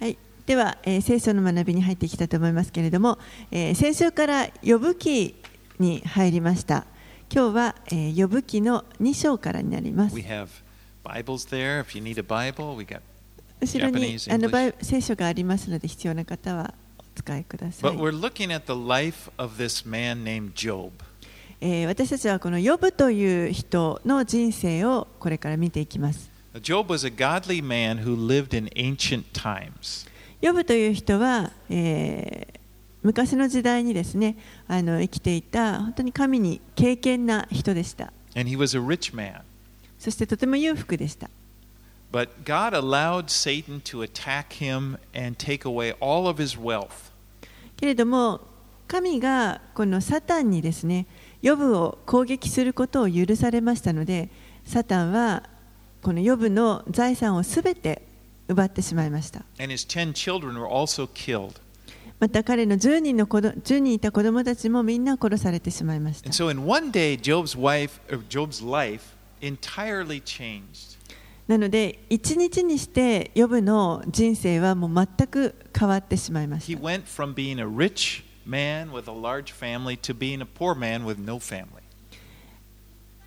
[0.00, 0.18] はい。
[0.46, 3.18] では、えー、聖書の学びに入ってきたと思いますけれども、
[3.50, 5.34] えー、先週から呼ぶ記
[5.78, 6.86] に入りました。
[7.32, 10.14] 今日は、えー、呼ぶ記の2章からになります。
[13.60, 17.90] 後ろにあの聖書がありますので必要な方はお使いください。
[21.86, 26.35] 私たちはこの呼ぶという人の人生をこれから見ていきます。
[26.60, 30.08] Job was a godly man who lived in ancient times.
[30.40, 32.56] 呼ぶという人は、えー
[33.06, 38.12] 昔の時代にですねあの生きていた本当に神に敬虔な人でした。
[38.34, 39.42] And he was a rich man.
[39.96, 41.30] そしてとても裕福でした。
[42.10, 46.88] But God allowed Satan to attack him and take away all of his wealth.
[47.76, 48.40] けれども
[48.88, 51.06] 神がこのサタンにですね
[51.42, 54.30] ヨブを攻撃することを許されましたので
[54.64, 55.44] サタンは
[56.02, 58.02] このヨブの財産をすべて
[58.48, 61.60] 奪ってしまいました And his 10 children were also killed.
[62.18, 66.48] また彼の10人の子ど10人いた子供たちもみんな殺されてしまいました so
[66.90, 70.96] day, Job's wife, Job's life entirely changed.
[71.46, 80.40] なので一日にしてヨブの人生はもう全く変わってしまいまし He た went from being a rich man with a large family to being
[80.40, 81.85] a poor man with no family.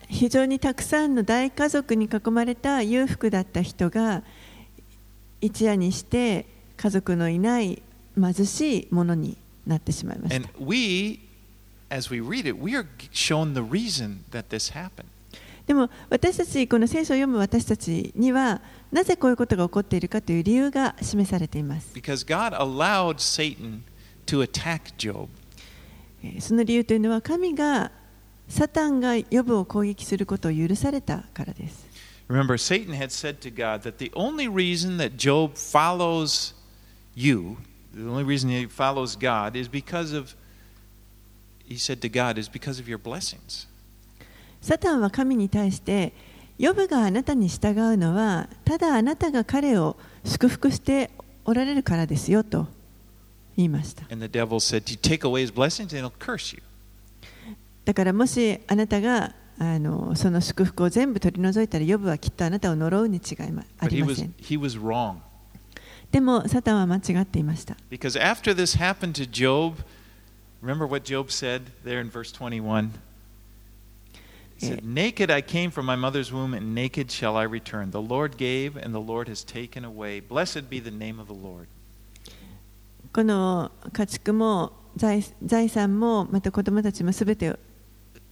[0.09, 4.23] 非常にたくさんの大家族に囲まれた裕福だった人が
[5.39, 6.45] 一夜にして
[6.77, 7.81] 家族のいない
[8.19, 11.19] 貧しいものになってしまいまし And た we,
[11.89, 15.05] as we read it, we are shown the reason that this happened.
[15.67, 18.59] でも私たちこの聖書を読む私たちには
[18.91, 23.81] なぜこういうことが起こっているかという理由が示されています Because God allowed Satan
[24.25, 25.27] to attack Job.
[26.23, 27.91] えーその理由というのは神が
[28.49, 31.87] サタンがヨブを攻撃することを許されたからです
[32.27, 36.53] Remember, Satan had said to God that the only reason that Job follows
[37.15, 37.57] you,
[37.91, 40.35] the only reason he follows God, is because of,
[41.65, 43.67] he said to God, is because of your blessings.
[44.61, 46.13] サタンは神に対して、
[46.59, 51.09] ヨブがあなたに従うのは、ただあなたが彼を祝福して
[51.45, 52.67] おられるからですよと
[53.57, 54.03] 言いました。
[54.11, 56.61] And the devil said, You take away his blessings and he'll curse you.
[57.89, 64.35] だからもしあなたがあのその祝福を全部取り除いたら、ヨブはきっとあなたを呪うに違いまありません。
[66.11, 67.75] でも、サタンは間違っていました。
[67.89, 69.77] Because after this happened to Job,
[70.61, 72.91] remember what Job said there in verse 21?
[74.59, 77.89] He said, Naked I came from my mother's womb, and naked shall I return.
[77.89, 80.19] The Lord gave, and the Lord has taken away.
[80.19, 81.65] Blessed be the name of the Lord.
[83.11, 87.57] この家畜も財財産もまた子供たちもすべて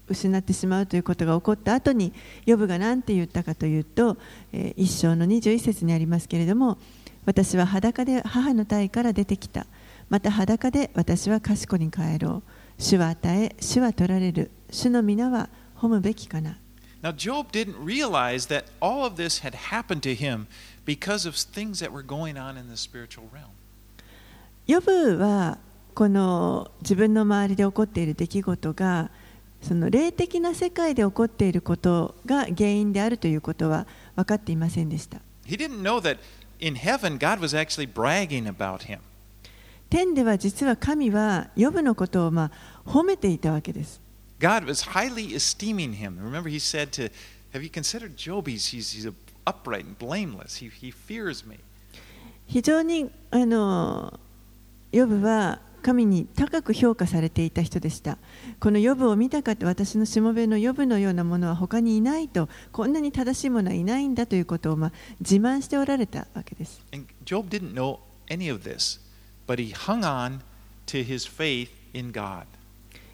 [0.07, 2.13] 失ってしまうということが起こった後に
[2.45, 4.17] ヨブが何て言ったかというと、
[4.53, 6.77] えー一章の21節にありますけれども
[7.25, 9.67] 私は裸で母の体から出てきた。
[10.09, 12.41] また裸で私は賢に帰ろ
[12.79, 12.81] う。
[12.81, 14.49] 主は与え主は取られる。
[14.71, 16.57] 主の皆は褒むべきかな。
[17.03, 20.47] Now, Job didn't realize that all of this had happened to him
[20.85, 23.49] because of things that were going on in the spiritual realm.
[24.65, 25.57] ヨブは
[25.93, 29.11] この自分の周りで起こっている出来事が
[29.61, 35.19] その霊的な世界で起こっていることが原因であるということは分かっていませんでした。
[35.45, 36.17] He didn't know that
[36.59, 38.99] in heaven, God was actually bragging about him.
[39.89, 42.51] 天では実は神はヨブのことをま
[42.85, 44.01] あ褒めていたわけです。
[44.39, 46.19] God was highly esteeming him.
[46.19, 47.09] Remember, he said to,
[47.53, 48.47] Have you considered Job?
[48.47, 49.11] He's, he's, he's
[49.45, 50.57] upright and blameless.
[50.57, 51.59] He, he fears me.
[52.47, 54.19] 非常にあの
[54.91, 58.17] ヨブは神に高く評価されていた人でした。
[58.59, 66.81] このヨブを見たかって私のしもべのヨブのようなものは他にいないと、こんなに正しいものはいないんだということをまあ自慢しておられたわけです。
[66.93, 68.99] And Job didn't know any of this,
[69.47, 70.39] but he hung on
[70.87, 72.45] to his faith in God.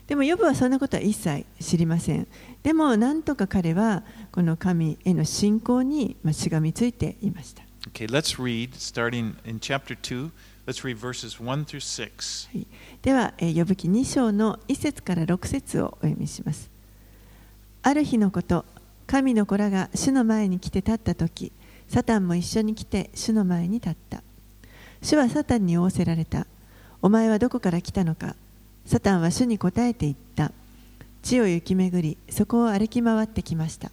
[0.08, 2.28] でもヨブはそんなことは一切知りません。
[2.62, 7.64] でもなんとか彼はこの神への信仰にまあしがみついていました。
[7.92, 10.30] Okay, let's read, starting in chapter 2.
[10.66, 12.50] Let's read verses 1 through 6.
[12.54, 12.68] はい、
[13.02, 16.70] では、えー呼ぶ記2章の1節から6節をお読みします。
[17.82, 18.64] ある日のこと、
[19.06, 21.52] 神の子らが主の前に来て立った時、
[21.90, 24.24] サタンも一緒に来て主の前に立った。
[25.02, 26.48] 主はサタンに仰せられた。
[27.02, 28.38] お前はどこから来たのか
[28.86, 30.54] サタンは主に答えて言った。
[31.24, 33.92] 地を行き巡り、そこを歩き回ってきました。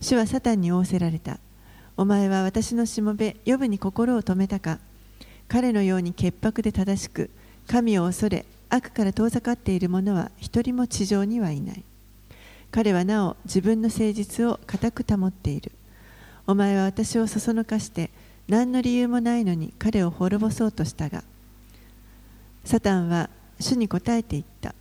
[0.00, 1.40] 主はサタンに仰せられた。
[1.96, 4.78] お前は私のしもべ、ヨブに心を止めたか
[5.52, 7.28] 彼のように潔白で正しく
[7.66, 11.84] 神を恐れ悪から遠ざかっている者は一人も地上にはいない。
[12.70, 15.72] 彼はなお自分の誠実を固く保っている。
[16.46, 18.08] お前は私をそそのかして
[18.48, 21.22] 何の理由もないのに彼を滅ぼそうとしたが
[22.64, 23.28] サタンは
[23.60, 24.74] 主に答えて言った。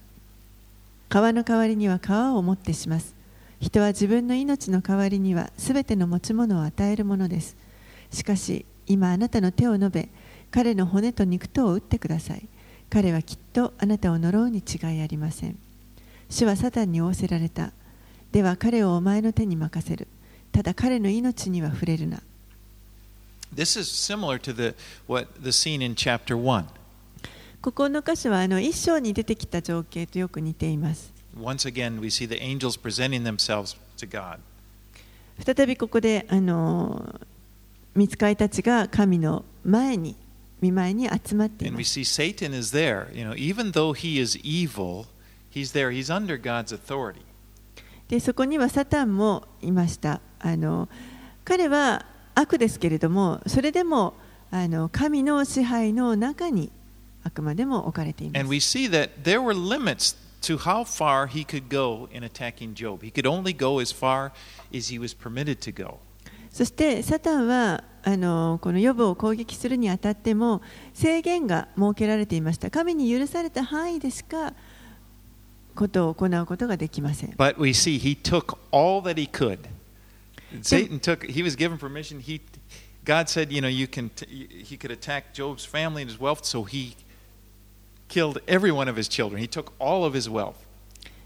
[1.10, 3.14] 川の代わりには川をもってします。
[3.60, 7.58] 人は自分の命の代わりにはすべての持ち物を与えるものです。
[8.14, 10.10] しかし今あなたの手を述べ
[10.52, 12.48] 彼の骨と肉とを打ってください。
[12.90, 15.58] 彼はきっとあなたを呪うに違いありません。
[16.30, 17.72] 主はサタンに仰せられた。
[18.32, 20.08] では彼をお前の手に任せる。
[20.52, 22.22] ただ彼の命には触れるな。
[23.54, 24.76] This is similar to the,
[25.08, 26.66] what, the scene in chapter 1.
[27.62, 31.14] ここの箇所はあの一章に出てきた情景とよく似ています。
[31.38, 34.40] Once again, we see the angels presenting themselves to God.
[35.46, 37.20] 再びここであの
[37.96, 40.16] 見つかりたちが神の前に
[40.62, 43.12] 見舞いに集まってい And ま we す see Satan is there.
[43.14, 45.06] You know, even though he is evil,
[45.52, 45.92] he's there.
[45.92, 47.22] He's under God's authority.
[48.08, 50.90] でそこにはサタンもいましたあの
[51.46, 52.06] 彼は
[52.36, 54.14] 悪ですけれどもそれでも
[54.52, 56.72] あの神の支配の中に
[57.24, 62.24] あくまでも置かれていま And す we see that there were limits to how far he could go in
[62.24, 63.02] attacking Job.
[63.02, 64.32] He could only go as far
[64.74, 66.00] as he was permitted to go.
[66.52, 70.62] そしてサタンはあのこの予部を攻撃するにあたっても
[70.94, 74.54] 制限が設けられていました神に許された範囲でしか
[75.76, 79.60] ことを行うことができません But we see he took all that he could.
[80.62, 82.20] Satan took, he was given permission.
[82.20, 82.42] He,
[83.06, 86.66] God said, you know, you can, he could attack Job's family and his wealth, so
[86.66, 86.96] he
[88.10, 89.40] killed every one of his children.
[89.40, 90.58] He took all of his wealth.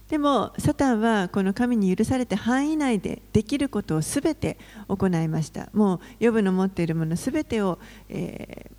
[0.10, 4.58] でもサタンはこの神に許された範囲内でできることをすべて
[4.88, 5.70] 行いました。
[5.74, 7.80] もう予部の持っているものすべてを、
[8.10, 8.76] えー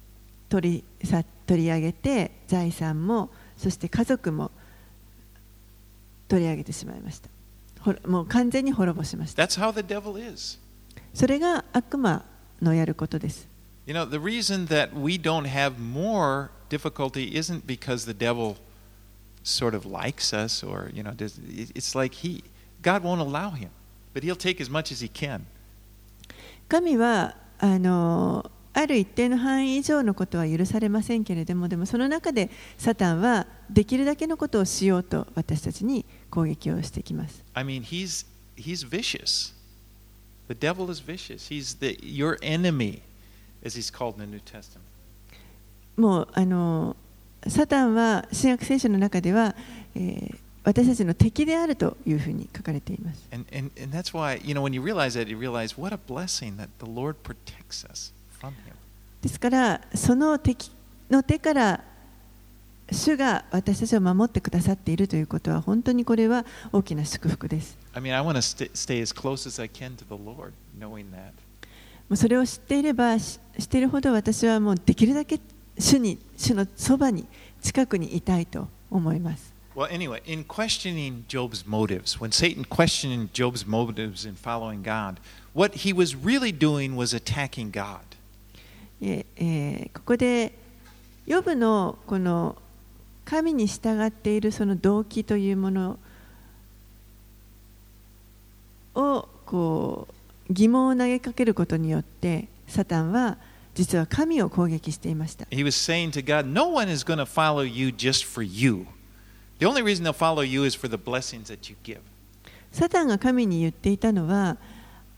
[0.49, 4.51] 取りさ取り上げて財産もそして家族も
[6.29, 7.29] 取り上げてしまいました。
[7.81, 9.45] ほもう完全に滅ぼしました。
[9.45, 10.59] That's how the devil is.
[11.15, 12.25] それが悪魔
[12.61, 13.47] のやることです。
[13.87, 18.57] You know, the reason that we don't have more difficulty isn't because the devil
[19.47, 22.43] sort of likes us or, you know, it's like he,
[22.83, 23.71] God won't allow him,
[24.13, 25.47] but he'll take as much as he can.
[26.69, 38.27] 神はあのある一定の範囲以上のことは許されませんけれどもでもその中でサタンはできるだけのことをしようと私たちに攻撃をしてきます I mean, he's,
[38.57, 39.55] he's vicious.
[40.49, 41.49] The devil is vicious.
[41.49, 43.03] He's the, your enemy,
[43.65, 44.81] as he's called in the New Testament.
[45.97, 46.97] もうあの
[47.49, 49.55] サタンは新約聖書の中では、
[49.95, 53.23] えー私たちの敵であるというふうに書かれています。
[59.23, 60.73] ですから、その敵
[61.09, 61.85] の手から
[62.91, 67.79] 主が私たちを守ってくださっているということは本当にこれは大きな祝福です。
[72.15, 75.39] それを知っていれば知ってるほど私はもうできるだけ
[75.79, 77.27] 主に主のそばに
[77.63, 85.21] 近くにいたいと思います Well, anyway, in questioning Job's motives, when Satan questioned Job's motives in following God,
[85.53, 88.01] what he was really doing was attacking God.
[89.03, 90.53] ええーここで
[91.27, 92.57] ヨブのこの
[93.27, 95.99] 神に従っているその動機というもの
[98.95, 100.09] をこ
[100.49, 103.37] う疑問を投げかけることによってサタンは
[103.77, 108.87] 実は神を攻撃していました He was saying to God, No one is going to follow you just for you.
[109.59, 112.01] The only reason they'll follow you is for the blessings that you give.
[112.73, 114.57] サタンが神に言っていたのは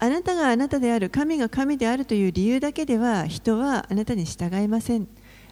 [0.00, 5.09] あなたがあなたである神が神であるという理由だけでは人はあなたに従いません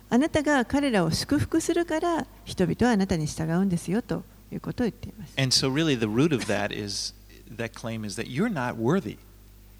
[0.09, 4.23] あなたが彼らを祝福するから人々はあなたに従うんですよと
[4.53, 7.13] いうことを言っています And so, really, the root of that is
[7.57, 9.19] that claim is that you're not worthy.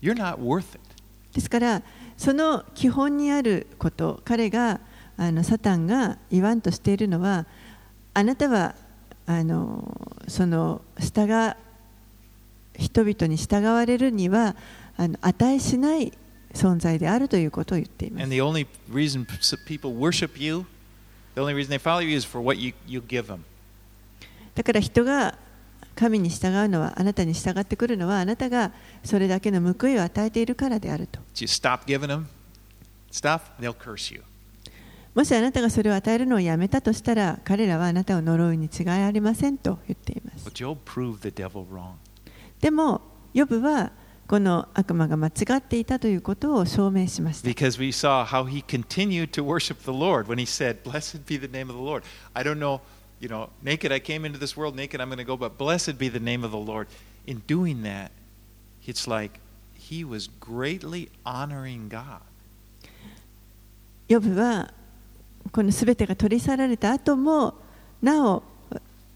[0.03, 0.81] You're not worth it.
[1.33, 1.83] ですから
[2.17, 4.81] その基本にあること彼が
[5.19, 7.47] あのサタンが言わんとしているのは
[8.15, 8.75] あなたは
[9.27, 11.55] あのその従う
[12.79, 14.55] 人々に従われるには
[14.97, 16.13] あの値しない
[16.53, 20.65] 存在であるということを言っています And the only reason p- s- people worship you,
[21.35, 23.41] the only reason they follow you is for what you, you give them.
[24.55, 25.37] だから人が
[25.97, 28.71] 神に従うのはあなたに従ってくるのはあなたが
[29.03, 31.19] それだけの報いを与えているからであると。
[35.15, 40.45] もしあなたがそれを与えるのをやめたとしたら彼らはあなたを呪うに違いありませんと言っています。
[42.61, 43.01] でも、
[43.33, 43.93] ヨブは
[44.29, 47.49] この悪魔が間違っていたということを証明しました。
[53.21, 56.09] You know, naked I came into this world, naked I'm going to go, but blessed be
[56.09, 56.89] the name of the Lord.
[57.27, 58.13] In doing that,
[58.87, 59.41] it's like
[59.75, 62.21] he was greatly honoring God.
[64.09, 64.73] ヨブは
[65.51, 67.55] このすべてが取り去られた後も
[68.03, 68.43] なお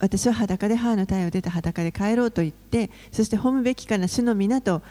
[0.01, 4.83] 私は裸で母の体を出て裸で帰ろうと言ってそして褒むべきかな主の皆と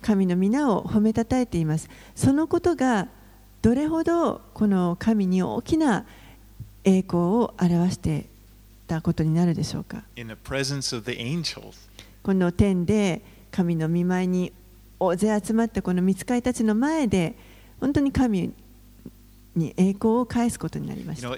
[0.00, 3.08] 神の皆を褒めたたえていますそのことが
[3.60, 6.06] どれほどこの神に大きな
[6.84, 8.26] 栄光を表して
[8.86, 10.02] たことになるでしょうか？
[12.22, 14.52] この天で神の御前に
[15.00, 17.34] 大勢集まったこの見つかりたちの前で
[17.80, 18.52] 本当に神
[19.54, 21.28] に栄光を返すことになりました。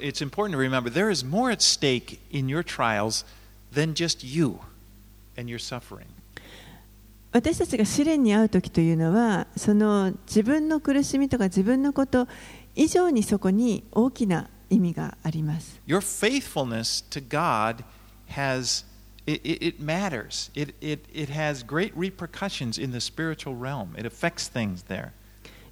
[7.32, 12.26] 私たちが試練に会う時というのはその自分の苦しみとか自分のこと
[12.74, 17.84] 以上にそこに大きな意味があります Your faithfulness to God
[18.30, 18.84] has
[19.26, 20.50] it, it, it matters.
[20.54, 23.94] It, it, it has great repercussions in the spiritual realm.
[23.96, 25.12] It affects things there.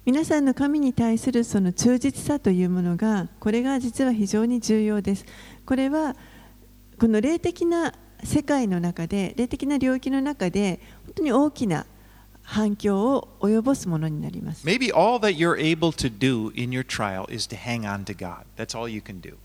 [0.05, 5.25] 皆さんの神に対するその忠実さというものがこれが実は非常に重要です
[5.65, 6.15] これは
[6.97, 11.85] この霊的な世界の中で霊的な領域の中で本当に大きな
[12.49, 18.17] 反響を及ぼすものになります Maybe all that you're able to do in your trial is to hang on to
[18.17, 18.45] God.
[18.57, 19.35] That's all you can do.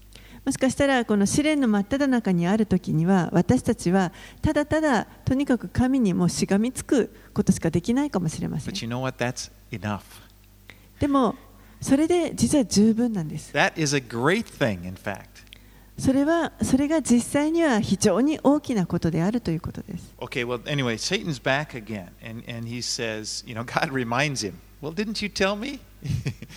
[0.46, 9.23] もしかしたらこの試練の真っ只中にある時には私たちはただただとにかく神にもしがみつくことしかできないかもしれません But you know what?
[9.23, 10.00] That's enough.
[10.99, 11.34] でも
[11.82, 15.33] それで実は十分なんです That is a great thing, in fact.
[15.98, 24.42] それはそれが実際には非常に大きなことであるということです Okay, well, anyway, Satan's back again, and, and he says, you know, God reminds
[24.44, 25.78] him, well, didn't you tell me?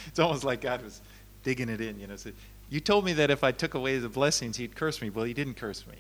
[0.08, 1.02] it's almost like God was
[1.44, 2.16] digging it in, you know.
[2.18, 2.32] So,
[2.70, 5.10] you told me that if I took away the blessings, he'd curse me.
[5.10, 5.98] Well, he didn't curse me.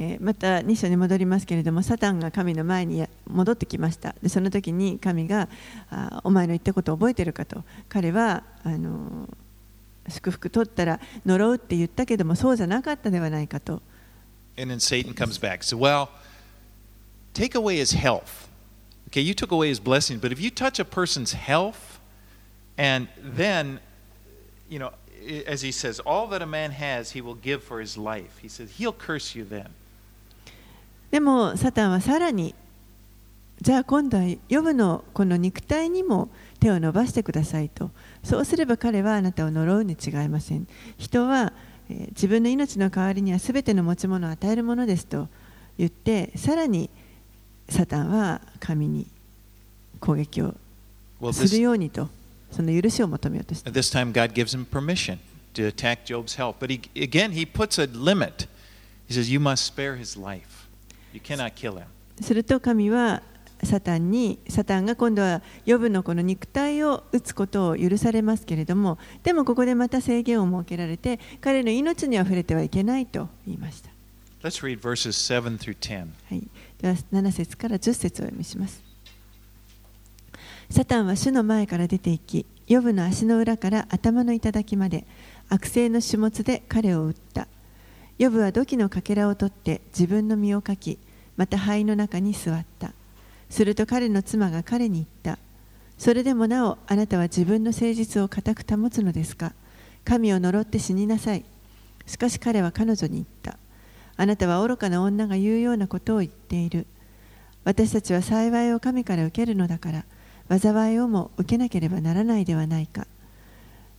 [0.00, 5.48] えーまた2章に戻りますけれどもサタンが神の前に戻ってきましたでその時に神が
[5.90, 9.34] あお前の言ったことを覚えてるかと彼はあのー
[10.08, 13.82] 祝福取ったら呪うって言ったけどもそうじゃなかったではないかと
[14.60, 15.62] And then Satan comes back.
[15.62, 16.08] So, well,
[17.32, 18.48] take away his health.
[19.08, 22.00] Okay, you took away his blessings, but if you touch a person's health,
[22.76, 23.78] and then,
[24.68, 24.90] you know,
[25.46, 28.38] as he says, all that a man has, he will give for his life.
[28.42, 29.68] He says, he'll curse you then.
[31.10, 32.54] でもサタンはさらに
[33.62, 36.28] じゃあ今度はヨブのこの肉体にも
[36.60, 37.90] 手を伸ばしてくださいと
[38.24, 40.66] そうすれば彼はあなたを呪うに違いません
[40.98, 41.52] 人は、
[41.90, 45.28] えー自分の命の代わりには全ての持ち物を与えるものですと
[45.78, 46.90] 言ってさらに
[47.70, 49.06] サタンは神に
[50.00, 50.54] 攻撃を
[51.32, 52.08] する this, ようにと
[52.50, 55.18] その許しを求めようとして this time God gives him permission
[55.54, 56.56] to attack Job's health.
[56.60, 58.46] But he, again, he puts a limit.
[59.06, 60.68] He says, you must spare his life.
[61.12, 61.86] You cannot kill him.
[62.20, 63.22] すると神は
[63.64, 73.90] サタンにサタンが今度はヨブのこの肉体を打つことを許されますけれどもでもここでまた制限を設けられて彼の命には触れてはいけないと言いました、
[74.42, 76.06] Let's read verses 7 through 10.
[76.28, 76.42] はい、
[76.80, 78.82] では7節から10節をお読みします。
[80.70, 85.06] サタンは主の前から出て行きヨブの足の裏から頭の頂まで
[85.48, 87.48] 悪性の種物で彼を撃った。
[88.18, 90.98] ヨブは土器のかけらを取って自分の身をかき
[91.36, 92.92] また灰の中に座った
[93.50, 95.38] すると彼の妻が彼に言った。
[95.98, 99.52] それでもなおあなたは自分の誠実を固く保つのですか？
[100.04, 101.44] 神を呪って死になさい。
[102.06, 103.58] しかし彼は彼女に言った。
[104.16, 106.86] あなたは愚かな女が言うようなことを言っている。
[107.64, 110.04] 私たちは幸いを神から受けるのだから
[110.58, 113.06] 災いをも受けなければならないではないか。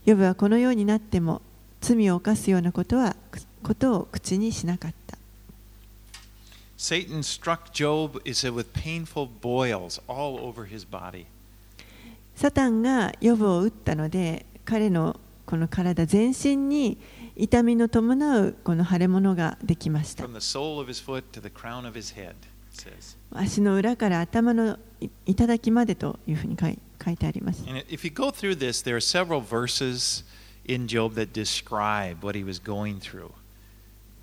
[0.04, 1.42] ヨブはこのようになっても
[1.80, 3.14] 罪を犯すようなことは
[3.62, 5.18] ことを口にしなかった。
[12.34, 16.96] サタンがヨブを打ったので彼のこの体全身に
[17.36, 20.24] 痛みの伴うこの腫れ物ができました。
[23.30, 24.78] 足の裏から頭の
[25.26, 26.66] 頂きまでというふうに書
[27.10, 27.62] いてあります。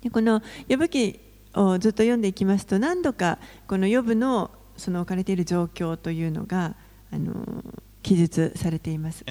[0.02, 0.42] でこの
[1.54, 6.74] をずっと読んでいきますと何度かこの予部のその置かれている状況というのが
[7.12, 7.64] あの
[8.02, 9.22] 記述されています。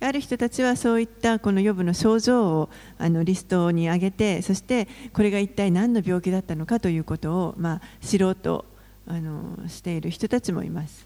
[0.00, 8.64] ある人たちはそういったこの予部の症状をあのリストに上げてそしてこれが一体何の病気だったのかということをまあ知ろうと
[9.06, 11.04] あのしている人たちもいます。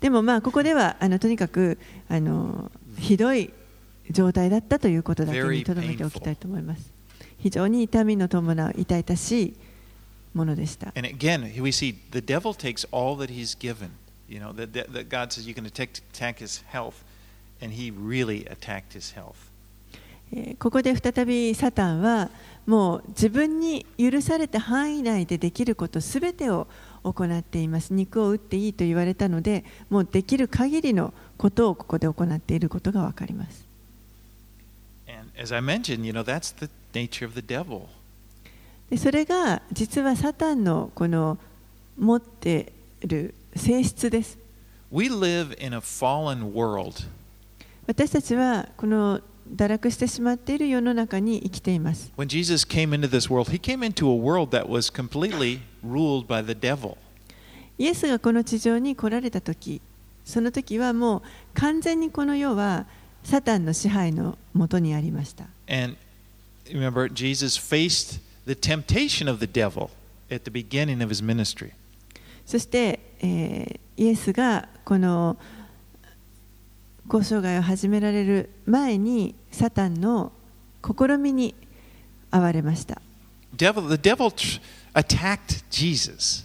[0.00, 1.78] でもまあここではあのとにかく
[2.08, 3.52] あのひどい
[4.10, 6.90] 状態だったということだけにとどめておきたいと思います。
[7.38, 9.54] 非常に痛みの伴う痛々しい
[10.34, 10.92] ものでした。
[20.58, 22.30] ここで再びサタンは
[22.66, 26.66] もう自分に許された範囲内でできることすべてを
[27.02, 27.92] 行っています。
[27.92, 33.64] 肉を打っていいと言われたのでもうできる限りのことをここで行っていることがわかります。
[38.96, 41.38] それが実はサタンのこの
[41.98, 44.38] 持っている性質です。
[47.86, 49.20] 私たちはこの
[49.54, 56.26] 堕落してしまっている世の中に生きています When Jesus came into this world, he came into a world that was completely ruled
[56.26, 56.96] by the devil.
[57.78, 59.80] イエスがこの地上に来られた時
[60.24, 61.22] その時はもう
[61.54, 62.86] 完全にこの世は
[63.24, 65.96] サタンの支配のもとにありました And
[66.66, 69.90] remember, Jesus faced the temptation of the devil
[70.30, 71.72] at the beginning of his ministry.
[72.46, 75.36] そして、えーイエスがこの
[77.08, 80.32] 交渉外を始められる前にサタンの
[80.84, 81.54] 試みに
[82.30, 83.00] 遭われました
[83.56, 84.30] Devil, the devil
[84.94, 86.44] attacked Jesus.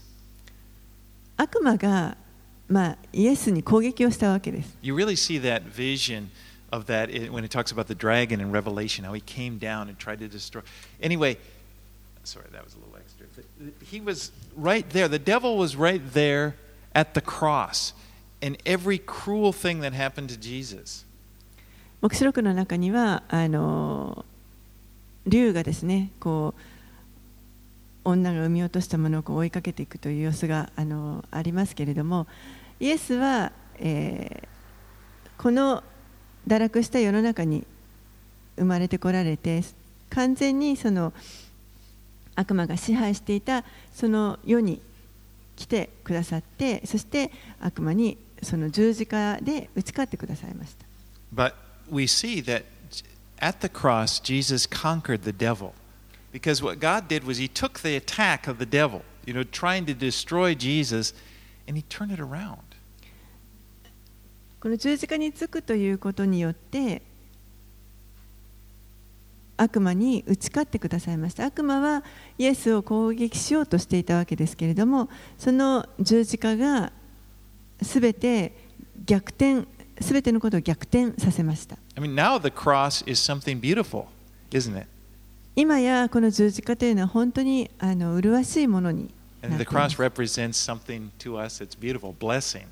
[1.35, 2.15] 悪魔が、
[2.67, 6.29] まあ、イエスに攻撃をしたわけです You really see that vision
[6.71, 9.97] of that when it talks about the dragon in Revelation, how he came down and
[9.99, 10.63] tried to destroy.
[11.01, 11.37] Anyway,
[12.23, 13.27] sorry, that was a little extra.
[13.85, 15.07] He was right there.
[15.07, 16.55] The devil was right there
[16.95, 17.93] at the cross.
[18.45, 21.05] And every cruel thing that happened to Jesus.
[22.01, 24.25] 黙示録の中にはあの
[25.25, 26.61] 竜がですねこう
[28.03, 32.27] 女が産み落としたものをこう追いかけていくという様子があのありますけれども
[32.81, 34.53] イエスは、えー
[35.43, 35.83] この
[36.47, 37.65] 堕落した世の中に
[38.55, 39.61] 生まれてこられて
[40.09, 41.11] 完全にその
[42.35, 44.79] 悪魔が支配していたその世に
[45.57, 50.85] 来てくださってそして悪魔にその十字架で打ち勝ってくださいました。
[51.33, 51.53] But
[51.89, 52.63] we see that
[53.39, 55.73] at the cross, Jesus conquered the devil.
[56.31, 59.85] Because what God did was he took the attack of the devil, you know, trying
[59.85, 61.13] to destroy Jesus,
[61.67, 62.59] and he turned it around.
[64.59, 67.01] この十字架につくということによって
[69.57, 72.03] 悪魔に打ち勝ってくださいました悪魔は
[72.37, 76.93] イエスを攻撃しようとしていたわけですけれどもその十字架が
[77.83, 78.53] すべて
[79.05, 79.65] 逆転
[80.01, 84.05] すべてのことを逆転させました I mean, now the cross is something beautiful,
[84.51, 84.87] isn't it?
[85.55, 92.65] 今やこの十字架というのは本当にあの麗しいものになって the いま cross す represents something to us that's beautiful, blessing.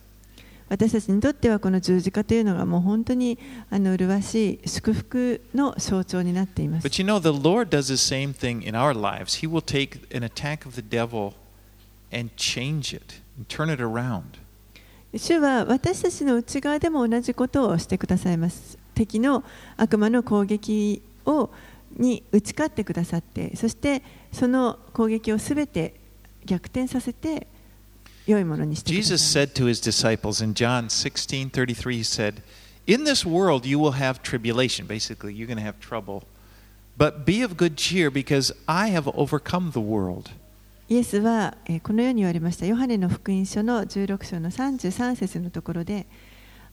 [0.68, 3.38] 私たちにとってはこの十字架というのがもう本当に
[3.70, 9.46] あの麗しい祝福の象徴になっています But you know, the Lord does the same thing in our lives.
[9.46, 11.34] He will take an attack of the devil
[12.12, 14.41] and change it and turn it around.
[15.14, 18.78] 主は私たちの内側でも同じことをしてくださいます。
[18.96, 19.44] 敵の
[19.78, 21.50] 悪魔の攻撃を
[21.98, 25.94] に打ち勝ってくださって、そしてその攻撃をすべて
[26.46, 27.48] 逆転させて
[28.26, 32.42] 良いものにしてください Jesus said to his disciples in John 16:33 he said,
[32.88, 34.88] "In this world you will have tribulation.
[34.88, 36.24] Basically, you're going to have trouble.
[36.98, 40.32] But be of good cheer because I have overcome the world."
[40.92, 42.66] イエスは、えーこのように言われました。
[42.66, 46.06] ヨハネの福音書の16章の33節のところで、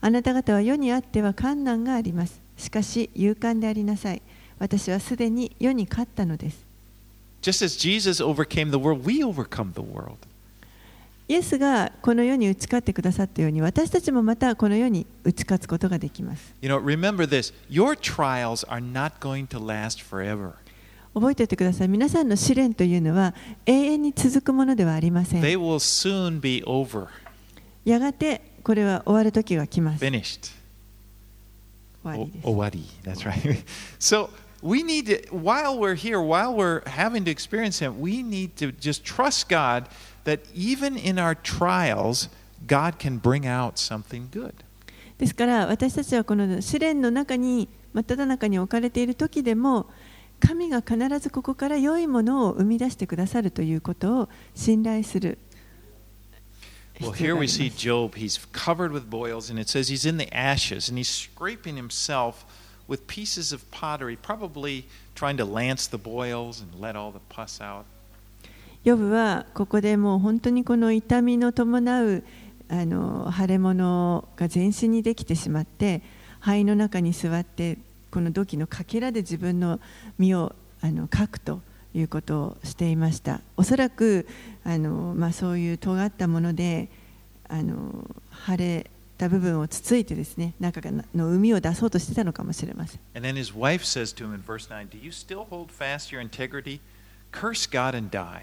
[0.00, 2.40] あなた方は世にあっては困難があります。
[2.56, 4.22] しかし勇敢でありなさい。
[4.58, 6.58] 私はすでに世に勝ったのです。
[7.42, 10.16] Just as Jesus overcame the world, we overcome the world.
[11.28, 20.54] イエスがこの世に打ち勝ってくださったように私たちもまたこの世に打ち勝つことができます You know, remember this, your trials are not going to last forever.
[21.14, 23.34] 覚えておいてください皆さんの試練というのは
[23.66, 27.06] 永遠に続くものではありません They will soon be over,
[27.84, 30.52] やがてこれは終わる時が来ます終 finished.
[32.04, 33.64] わりです O- Owari, that's right.
[33.98, 34.30] so
[34.62, 38.72] we need to, while we're here, while we're having to experience Him, we need to
[38.72, 39.84] just trust God
[40.24, 42.28] that even in our trials,
[42.66, 44.52] God can bring out something good.
[45.18, 49.86] ですから私たちはこの試練の中に真っ只中に置かれている時でも
[50.40, 55.38] 神が必ずここから良いものを生み出してくださるということを信頼する
[57.00, 58.16] Well, here we り see Job.
[58.16, 62.44] He's covered with boils, and it says he's in the ashes, and he's scraping himself
[62.88, 67.60] with pieces of pottery, probably trying to lance the boils and let all the pus
[67.60, 67.84] out.
[68.84, 72.24] ヨブはここでもう本当にこの痛みの伴う
[72.68, 76.02] あの腫れ物が全身にできてしまって
[76.40, 77.78] 肺の中に座って
[78.10, 79.80] この土器のかけらで自分の
[80.18, 81.60] 身をあの書くと
[81.94, 84.26] いうことをしていましたおそらく
[84.64, 86.88] あの、まあ、そういう尖ったもので
[87.48, 88.08] あの
[88.46, 90.80] 腫れた部分をつついてですね中
[91.14, 96.14] の海を出そうとしてたのかもしれません And then his wife says to him in verse 9, Do you still hold fast
[96.14, 96.80] your integrity?
[97.32, 98.42] Curse God and die.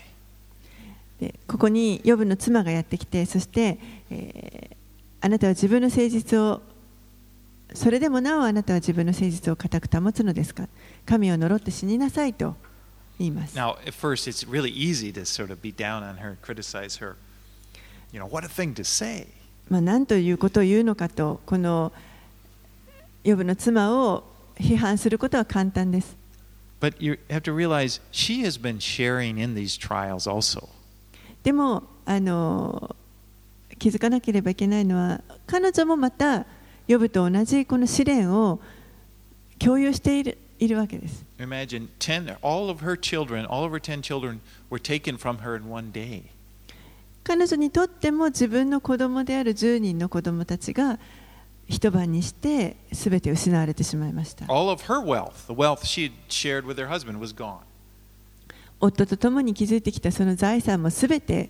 [1.19, 3.77] でここにヨブの妻がやってきてそして、
[4.09, 4.75] えー
[5.25, 6.61] あなたは自分の誠実を
[7.75, 10.67] それでもなおあなたは自分の誠実を固く保つのですか？
[11.05, 12.55] 神を呪って死になさいと
[13.19, 13.55] 言います。
[13.57, 14.25] Now, first,
[19.69, 21.91] まあ何ということを言うのかと、この
[23.23, 24.23] 呼ぶの妻を
[24.55, 26.15] 批判することは簡単です。
[31.43, 32.95] でもあの、
[33.79, 36.45] 気づかなければいけないのは、彼女もまた、
[36.87, 38.59] ヨブと同じこの試練を
[39.59, 41.25] 共有しているいるわけです。
[41.37, 45.69] Imagine 10, all of her children, all of her 10 children were taken from her in
[45.69, 46.23] one day.
[47.23, 50.99] 彼女にとっても自分の子供である10人の子供たちが
[51.67, 54.45] 一晩にして全て失われてしまいました。
[54.45, 57.57] All of her wealth, the wealth she shared with her husband, was gone.
[58.79, 61.49] 夫と共に築いてきたその財産も全て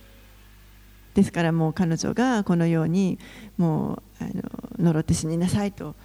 [1.13, 3.19] ですからもう彼女がこのように
[3.57, 4.43] もうあの
[4.79, 5.95] 呪って死になさいと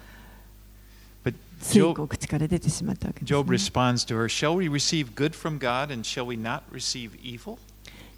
[1.61, 6.61] Job, こう口から出てしまったわけです、Job ね、responds to her, Shall we receive good from God and shall we not
[6.71, 7.57] receive evil?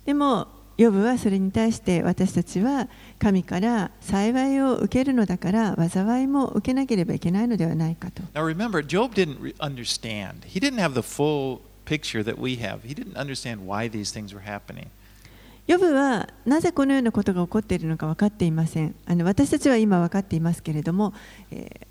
[0.06, 0.48] でも
[0.78, 2.88] ヨブはそれに対して私たちは
[3.20, 10.46] 神から幸いを受けるのだから災いも受けなければいけないのではないかと Now remember, Job didn't understand.
[10.46, 12.84] He didn't have the full picture that we have.
[12.84, 14.88] He didn't understand why these things were happening.
[15.70, 21.14] ヨブはなぜこのようなことが起こっているのか分かっていませんあの私たちは今分かっていますけれども、
[21.52, 21.90] えー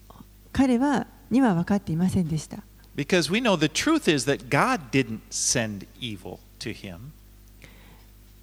[0.58, 2.58] 彼はには分かっていませんでした
[2.96, 6.98] Because we know the truth is that God didn't send evil to him.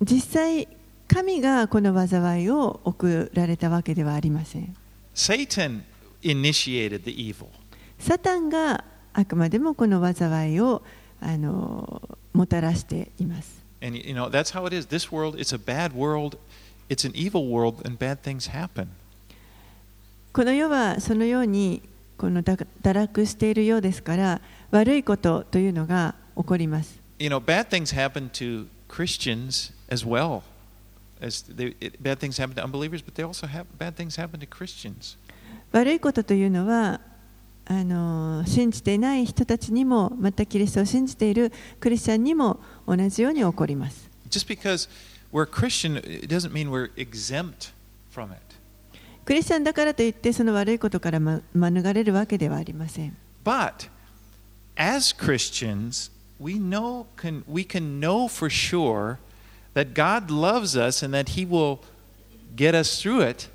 [0.01, 0.67] 実際
[1.09, 4.73] 神がこの災いを送られたわけではありません
[5.13, 5.81] Satan
[6.21, 7.47] initiated the evil.
[7.99, 10.83] サタンがあくまでもこの災いを
[11.19, 14.86] あのもたらしています And you know, that's how it is.
[14.86, 16.36] This world, it's a bad world.
[16.88, 18.88] It's an evil world and bad things happen.
[20.32, 21.82] この世はそのように
[22.16, 24.40] この堕堕落しているようですから
[24.70, 30.42] 悪いことというのが起こります You know, bad things happen to Christians as well.
[31.20, 34.40] As they, it, bad things happen to unbelievers, but they also have bad things happen
[34.40, 35.18] to Christians.
[35.72, 37.00] 悪いことというのは
[37.67, 44.87] あの信じていない人たちにもまたキリストを信じているクリスチャンにも同じように起こります Just because
[45.31, 47.71] we're Christian, it doesn't mean we're exempt
[48.13, 48.39] from it.
[49.25, 53.89] クリスチャンだからといってその悪いことからま免れるわけではありません But
[54.75, 59.17] as Christians, we know can we can know for sure
[59.73, 61.79] that God loves us and that He will
[62.55, 63.49] get us through it,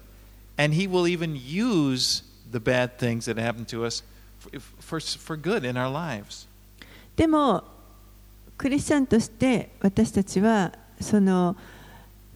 [0.59, 4.03] and He will even use the bad things that happen to us
[4.81, 6.47] for, for, good in our lives.
[7.17, 7.65] でも
[8.57, 11.57] クリスチャンとして私たちはその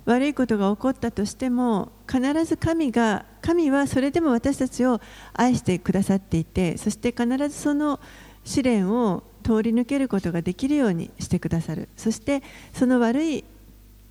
[0.04, 5.00] 悪いことが起こったとしても必ず神が神はそれでも私たちを
[5.32, 8.00] 愛してくださっていてそして必ずその
[8.44, 13.44] 試練を通り抜けることができるようにしてくださるそしてその悪い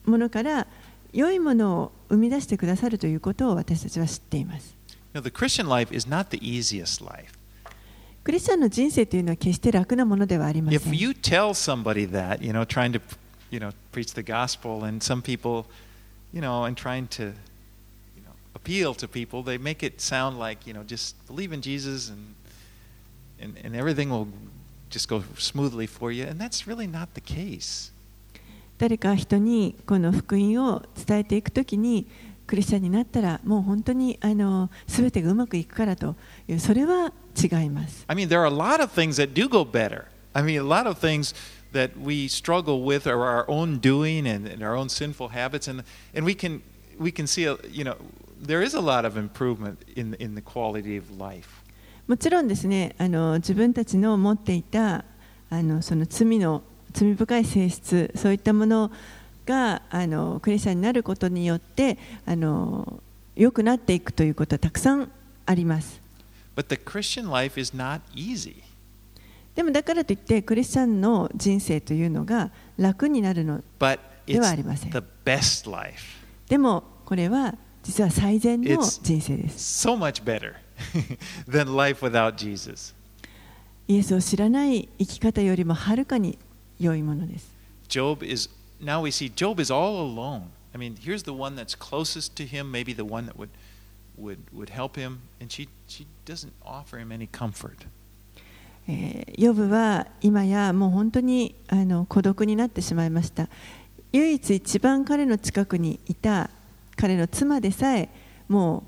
[0.05, 0.67] ものから
[1.13, 4.82] 良いものを生み出してくださるということを私たちは知っています
[5.14, 7.32] You know, the Christian life is not the easiest life.
[8.24, 13.00] クリスチャンの人生というのは決して楽なものではありませ If ん you tell somebody that, you know, trying to,
[13.50, 15.64] you know, preach the gospel, and some people,
[16.34, 17.32] you know, and trying to,
[18.16, 21.62] you know, appeal to people, they make it sound like, you know, just believe in
[21.62, 22.34] Jesus and
[23.40, 24.28] and, and everything will
[24.90, 27.92] just go smoothly for you, and that's really not the case.
[28.78, 32.06] 誰か人にこの福音を伝えていくときに
[32.45, 36.15] クリスチャンになったらもう本当にあの全てがうまくいくからと
[36.47, 38.05] いうそれは違います。
[38.07, 40.05] I mean, there are a lot of things that do go better.
[40.33, 41.33] I mean, a lot of things
[41.73, 45.83] that we struggle with are our own doing and, and our own sinful habits, and
[46.13, 46.61] and we can
[46.99, 47.95] we can see, a, you know,
[48.39, 51.63] there is a lot of improvement in in the quality of life.
[52.05, 55.05] もちろんですねあの自分たちの持っていた
[55.49, 58.91] あのその罪の罪深い性質そういったもの
[59.45, 63.01] があのクリスチャンになることによってあの
[63.35, 65.11] 良くなっていくということはたくさん
[65.45, 66.01] あります
[66.55, 68.61] But the Christian life is not easy.
[69.55, 73.61] でもだからといってクリスチャンの人生というのが楽になるの
[74.25, 76.01] ではありません the best life.
[76.47, 80.55] でもこれは実は最善の人生です So much better
[81.49, 82.95] than life without Jesus.
[83.87, 86.37] イエスを知らない生き方よりもはるかに
[86.79, 87.51] 良いものです
[87.89, 88.49] Job is,
[88.83, 90.49] now we see Job is all alone.
[90.73, 93.49] I mean, here's the one that's closest to him, maybe the one that would,
[94.17, 97.85] would, would help him, and she, she doesn't offer him any comfort.
[98.87, 103.47] えーヨブは今やもう本当にあの孤独になってしまいました
[104.11, 106.49] 唯一一番彼の近くにいた
[106.97, 108.09] 彼の妻でさえ
[108.49, 108.83] も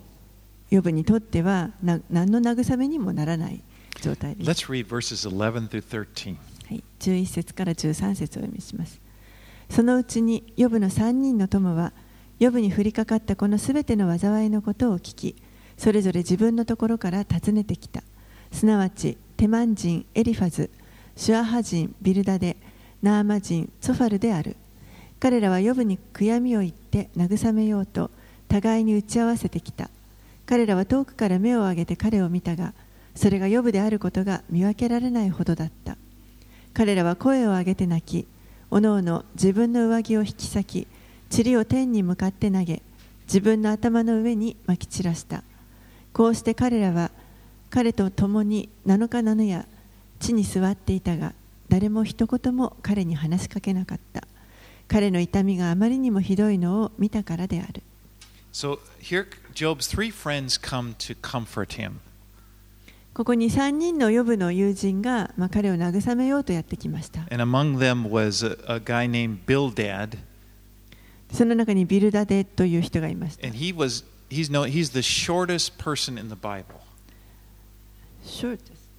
[0.71, 3.62] うヨブにとってはな何の慰めにもならない
[4.01, 6.36] 状態です、Let's read verses 11 through 13.
[6.67, 9.05] はい、11節から13節をお読みします
[9.69, 11.91] そのうちにヨブの3人の友は
[12.39, 15.36] ヨブに降りかかったこのすべての災いのことを聞き
[15.78, 18.04] それぞれ自分のところから訪ねてきた。
[18.51, 20.69] すなわちテマン人エリファズ
[21.17, 22.56] シュアハ人ビルダデ
[23.01, 24.56] ナーマ人ツォファルである。
[25.19, 28.12] 彼らはヨブに悔やみを言って慰めようと
[28.47, 29.89] 互いに打ち合わせてきた。
[30.45, 32.73] 彼らは遠くから目を上げて彼を見たが
[33.15, 35.97] それがヨブであることが見分けられないほどだった。
[36.73, 38.28] 彼らは声を上げて泣き
[38.71, 40.88] おのおの自分の上着を引き裂き
[41.36, 42.82] 塵を天に向かって投げ
[43.28, 45.43] 自分の頭の上にまき散らした。
[46.13, 47.12] こうして彼らは
[47.69, 49.65] 彼と共に7日7夜
[50.19, 51.34] 地に座っていたが
[51.67, 54.23] 誰も一言も彼に話しかけなかった。
[54.88, 57.82] 彼の痛みがあまりにもひどいのを見たからである。
[58.54, 61.99] So here, Job's three friends come to comfort him.
[63.15, 70.17] ここに3人のヨブの友人が、まあ、彼を慰めようとやってきました And among them was a, a guy named Bildad,
[71.32, 76.65] その中にビルダデという人がいました and he was he's no he's the shortest person in the Bible.
[78.25, 78.89] ショートです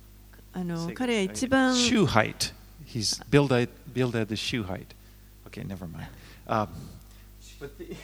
[0.55, 2.55] あの彼は一番 shoe height.
[2.87, 4.87] He's Bildad Bildad the shoe height.
[5.46, 6.07] Okay, never mind.
[6.48, 6.68] Um,
[7.61, 7.94] but the,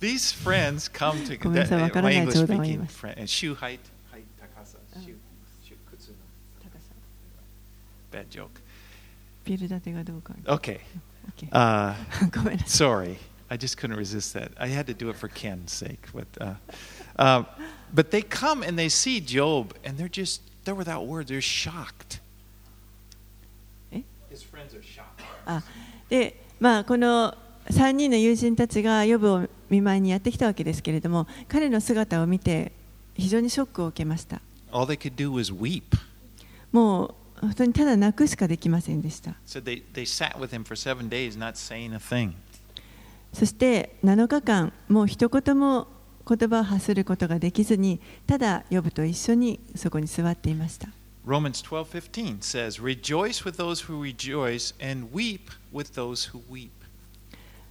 [0.00, 5.16] these friends come to ごめんなさい、わからない English 冗談を言い speaking ます shoe height, height, 高さ shoe,
[5.66, 6.14] shoe, 靴の
[8.12, 8.50] bad joke.
[9.44, 10.34] ビルダテがどうか。
[10.46, 10.80] Okay.
[11.36, 11.94] OK Uh,
[12.66, 13.16] sorry,
[13.48, 14.50] I just couldn't resist that.
[14.58, 16.08] I had to do it for Ken's sake.
[16.12, 16.54] But, uh,
[17.16, 17.44] uh,
[17.92, 21.28] but they come and they see Job, and they're just, they're without words.
[21.28, 22.20] They're shocked.
[23.92, 24.02] Eh?
[24.30, 25.22] His friends are shocked.
[25.46, 25.62] あ
[26.08, 27.36] で、まあ、この
[27.70, 32.72] 3人の友人たちがヨブを見舞いにやってきたわけですけれども、彼の姿を見て
[33.14, 34.40] 非常にショックを受けました。
[34.72, 35.82] All they could do was weep.
[36.72, 39.34] もう本当にただ泣くしかできませんでした。
[43.32, 45.88] そして7日間、もう一言も
[46.28, 50.88] 言葉を発することができずに、ただ呼ぶと一緒にそこに座っていました。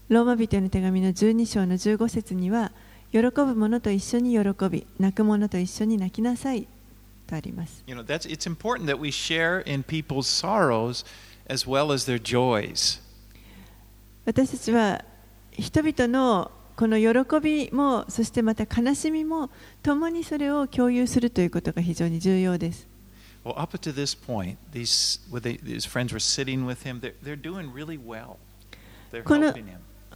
[0.09, 2.73] ローマ人への手紙の12章の15節には、
[3.13, 6.67] 喜ぶ者と一緒に喜び、泣く者と一緒に泣きなさい。
[7.35, 7.83] あります。
[14.25, 15.03] 私たちは
[15.51, 19.49] 人々のこの喜びもそしてまた悲しみも
[19.83, 22.87] 共にそれを共有するということが非常に重要です。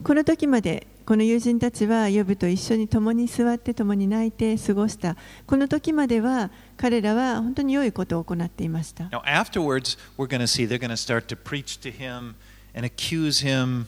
[0.03, 5.15] この時まで、この友人たちは、ヨブと一緒に共に座って、共に泣いて過ごした。
[5.45, 9.05] この時までは、彼らは本当に良いことを行っていました。
[9.05, 12.35] Now, afterwards, we're going to see they're going to start to preach to him
[12.75, 13.87] and accuse him.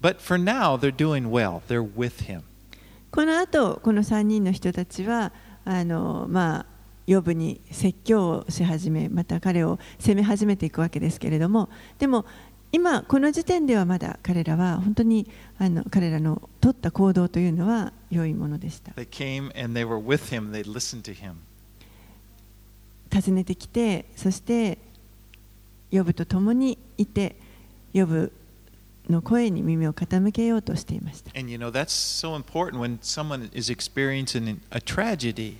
[0.00, 1.62] But for now, they're doing well.
[1.68, 2.42] They're with him.
[3.10, 5.32] この後この3人の人たちは
[5.64, 6.66] あのまあ
[7.06, 12.26] ヨブに説教をし始めまた彼を責め始めていくわけですけれどもでも
[12.70, 15.26] 今この時点ではまだ彼らは本当に
[15.58, 20.52] あの彼らの取った行動というのは良いものでした They came and they were with him.
[20.52, 21.34] They listened to him.
[23.10, 24.78] 訪ねてきてそして
[25.90, 27.36] ヨブと共にいて
[27.94, 28.32] ヨブ
[29.08, 35.56] の声に耳を傾けようとしていました And you know, that's so important when someone is experiencing a tragedy.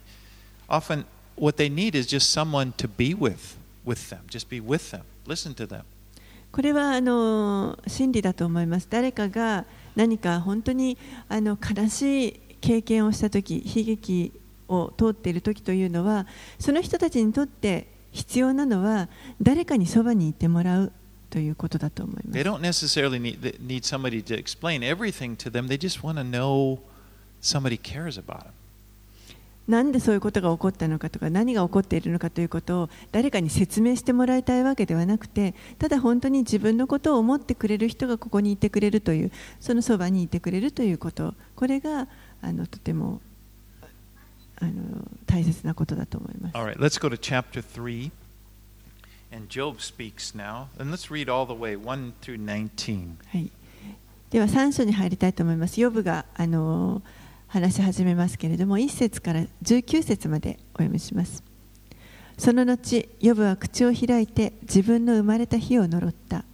[0.68, 4.20] Often, what they need is just someone to be with, with them.
[4.28, 5.04] Just be with them.
[5.26, 5.84] Listen to them.
[6.52, 8.88] これはあの真理だと思います。
[8.90, 9.64] 誰かが
[9.96, 10.96] 何か本当に
[11.28, 14.32] あの悲しい経験をしたとき、悲劇
[14.68, 16.26] を通っているときというのは、
[16.58, 19.08] その人たちにとって必要なのは
[19.40, 20.92] 誰かにそばにいてもらう
[21.30, 22.42] ということだと思います They。
[22.42, 25.68] don't necessarily need, need somebody to explain everything to them.
[25.68, 26.80] They just want to know
[27.40, 28.57] somebody cares about them.
[29.68, 42.08] なんでそういうことが起こったのかとか何が起こっているのかということを誰かに説明してもらいたいわけではなくてただ本当に自分のことを思ってくれる人がここにいてくれるというそのそばにいてくれるということこれが
[42.40, 43.20] あのとても
[44.60, 44.72] あの
[45.26, 46.56] 大切なことだと思います。
[46.56, 48.10] All right, let's go to chapter 3.
[49.30, 50.68] And Job speaks now.
[50.80, 53.16] And let's read all the way 1 through 19.
[53.28, 53.50] はい、
[54.30, 55.80] では3章に入りたいと思います。
[55.80, 57.02] ヨブがあの
[57.48, 61.42] 話し始めますけれども1節から19節までお読みします。
[62.36, 66.44] その後、ヨブは口を開いて自分の生まれた日を呪った。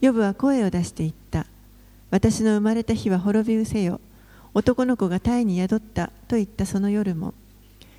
[0.00, 1.46] ヨブは声を出して言った。
[2.10, 4.00] 私の生まれた日は滅び失せよ。
[4.54, 7.32] 男の子が胎に宿ったと言ったその夜も。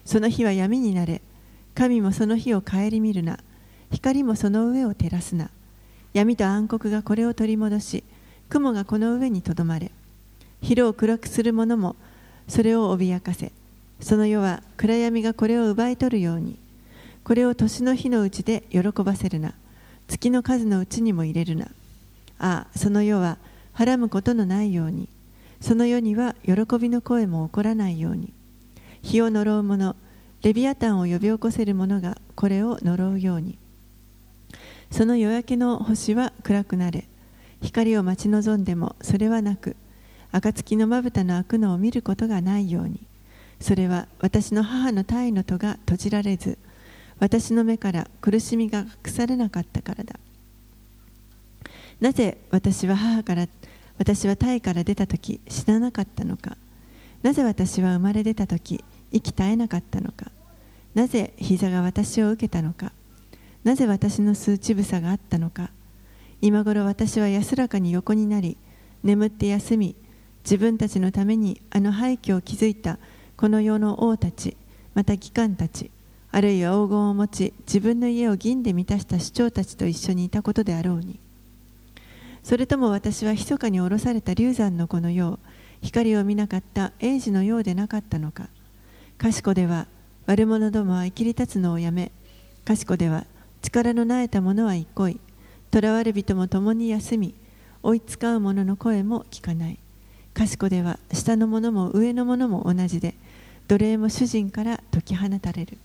[0.03, 1.21] その日は闇になれ。
[1.73, 3.39] 神もその日を顧みるな。
[3.91, 5.49] 光もその上を照らすな。
[6.13, 8.03] 闇と暗黒がこれを取り戻し、
[8.49, 9.91] 雲がこの上にとどまれ。
[10.61, 11.95] 昼を暗くする者も
[12.49, 13.53] それを脅かせ。
[14.01, 16.57] その世は暗闇がこれを奪い取るように。
[17.23, 19.53] これを年の日のうちで喜ばせるな。
[20.07, 21.65] 月の数のうちにも入れるな。
[22.39, 23.37] ああ、その世は
[23.73, 25.07] はらむことのないように。
[25.61, 28.33] その世には喜びの声も起こらないように。
[29.01, 29.95] 日を呪う者、
[30.41, 33.57] レビアタンを呼び起こせる者がこれを呪うように。
[34.89, 37.07] その夜明けの星は暗くなれ。
[37.61, 39.75] 光を待ち望んでもそれはなく、
[40.31, 42.99] 暁のまぶたの開くのを見ることがないように。
[43.59, 46.57] それは私の母の体の戸が閉じられず、
[47.19, 50.19] 私の目から苦しみが隠されなかったからだ。
[51.99, 53.47] なぜ私は母から、
[53.97, 56.57] 私は体から出たとき死ななかったのか。
[57.21, 60.31] なぜ私は生まれ出たとき息絶えなかったのか。
[60.95, 62.93] なぜ膝が私を受けたのか。
[63.63, 65.69] なぜ私の数値房があったのか。
[66.41, 68.55] 今頃私は安らかに横になり、
[69.03, 69.95] 眠って休み、
[70.49, 72.97] 自分たちのためにあの廃墟を築いた
[73.37, 74.57] この世の王たち、
[74.95, 75.91] また議官たち、
[76.31, 81.19] あるいは黄金を持ち、自分の家を銀で満たした首長たちと一緒にいたことであろうに。
[82.41, 85.39] それとも私は密かに降ろされた流産の子のよう、
[85.83, 88.47] 光を見なかった英治のようでなかったのか。
[89.19, 89.85] 賢では
[90.25, 92.11] 悪者どもは生きり立つのをやめ、
[92.65, 93.27] 賢では
[93.61, 95.19] 力のなえた者は憩い、
[95.71, 97.35] 囚われ人も共に休み、
[97.83, 99.77] 追いつかう者の声も聞かない。
[100.39, 103.13] 賢では下の者も上の者も同じで、
[103.67, 105.77] 奴隷も主人から解き放たれる。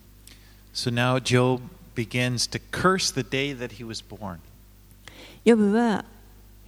[0.73, 1.61] So now Job
[1.97, 4.39] begins to curse the day that he was born.
[5.45, 6.05] ヨブは、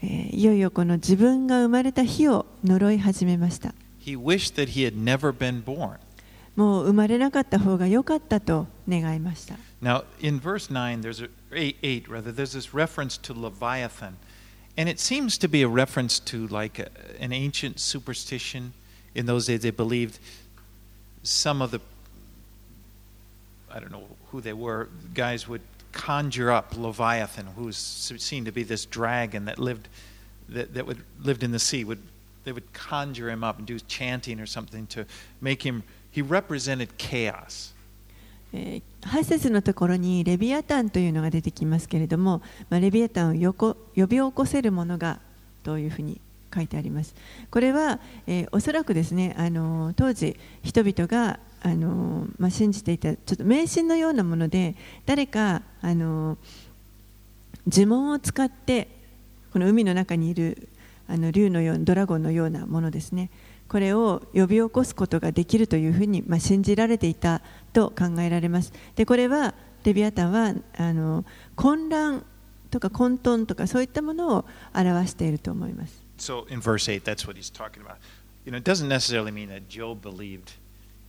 [0.02, 3.72] えーいよいよこの自分が生まれた日を呪い始めました。
[4.04, 5.98] He wished that he had never been born.
[6.56, 9.54] もう生まれなかった方が良かったと願いました。
[9.80, 14.14] Now, in verse 9, there's a, 8, 8 rather, there's this reference to Leviathan.
[14.76, 18.72] And it seems to be a reference to like a, an ancient superstition.
[19.14, 20.18] In those days, they believed
[21.22, 21.80] some of the,
[23.72, 25.62] I don't know who they were, guys would
[25.92, 29.88] conjure up Leviathan, who's seen to be this dragon that lived,
[30.50, 31.84] that, that would, lived in the sea.
[31.84, 32.02] Would,
[32.44, 35.06] they would conjure him up and do chanting or something to
[35.40, 37.72] make him, he represented chaos.
[38.52, 45.20] えー8節のところにレビアタンというのが出てきますけれども、まあ、レビアタンをよこ呼び起こせるものが
[45.62, 46.20] というふうに
[46.52, 47.14] 書いてあります。
[47.50, 56.38] これは、えーおそらくですね、あの当時人々があのまあ、信じていたちょっと迷信のようなもので誰かあの
[57.68, 58.86] 呪文を使って
[59.52, 60.68] この海の中にいる
[61.08, 63.30] あの竜のようなドラゴンのようなものですね
[63.68, 67.42] これを呼び起こすことができるというふうに、まあ、信じられていた
[67.76, 69.52] と考えられますでこれは
[69.84, 72.24] レビアタンはあの混乱
[72.70, 77.98] とか混沌とかそういったものを表していると思います So in verse 8, that's what he's talking about.
[78.46, 80.52] You know, it doesn't necessarily mean that Job believed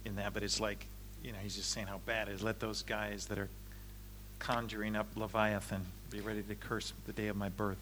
[0.03, 0.85] in that, but it's like,
[1.23, 2.43] you know, he's just saying how bad it is.
[2.43, 3.47] Let those guys that are
[4.37, 7.77] conjuring up Leviathan be ready to curse the day of my birth.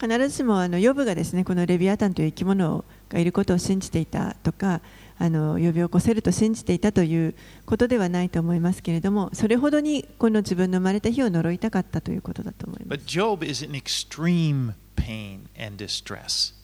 [0.00, 4.80] 必ずしもあのヨブがですねこのレビアタンという生き物がいることを信じていたとか
[5.18, 7.34] あの呼び起こせると信じていたという
[7.66, 16.54] ことではないと思いますけれどもそれほどにこの自分の生まれた日を呪いたかったということだと思います But Job is in extreme pain and distress.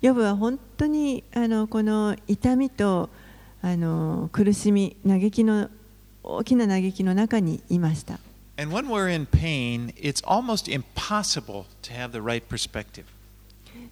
[0.00, 3.08] ヨブは本当にあのこの痛みと
[3.62, 5.68] あの苦しみ嘆きの
[6.22, 8.18] 大きな嘆きの中にいました
[8.58, 13.04] And when we're in pain, it's almost impossible to have the right perspective.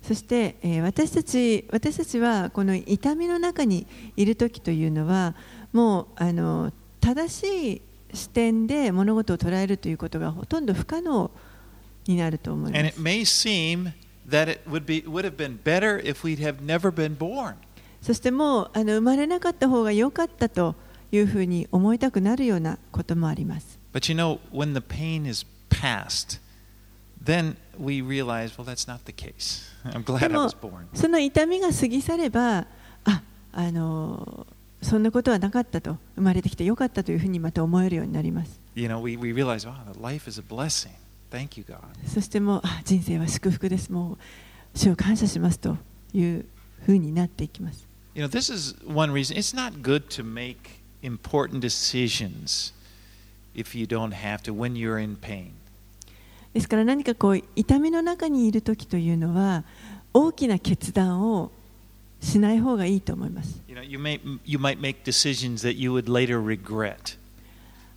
[0.06, 3.86] そして、えー私たち私たちはこの痛みの中に
[4.16, 5.34] いる時というのは
[5.72, 7.82] もうあの正しい
[8.12, 11.30] 視点で物事を捉えるということがほとんど不可能
[12.06, 13.00] になると思い And ま it す。
[13.02, 13.92] may seem
[14.28, 17.54] that it would, be, would have been better if we'd have never been born.
[18.02, 20.74] そしてもうあの生まれなかった方が良かったと
[21.12, 23.78] いうふうに思いたくなるようなこともあります。
[23.94, 26.40] But you know, when the pain is past,
[27.23, 29.69] then we realize, well, that's not the case.
[29.85, 30.85] I'm glad I でも was born.
[30.93, 32.65] その痛みが過ぎ去れば
[33.05, 33.21] あ
[33.53, 34.45] あの
[34.81, 40.91] そんなことはなかったと生まれてきてよかったというふうにまた思えるようになります You know, we, we realize, wow, the life is a blessing.
[41.31, 41.79] Thank you, God.
[42.07, 44.17] そしてもうあ人生は祝福ですも
[44.75, 45.77] う主を感謝しますと
[46.13, 46.45] いう
[46.85, 47.85] ふうになっていきます
[48.15, 49.37] You know, this is one reason.
[49.37, 52.73] It's not good to make important decisions
[53.53, 55.51] if you don't have to when you're in pain.
[56.54, 59.64] ですから何かこう痛みの中にいる時というのは
[60.12, 61.50] 大きな決断を
[62.20, 67.18] しない方がいいと思います You know, you may you might make decisions that you would later regret.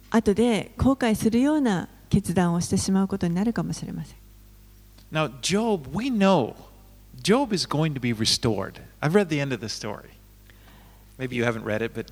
[0.10, 4.18] 後で後悔するような決断をしてしまうことになるかもしれません
[5.12, 6.56] Now, Job, we know
[7.22, 8.82] Job is going to be restored.
[9.02, 10.10] I've read the end of the story.
[11.18, 12.08] Maybe you haven't read it, but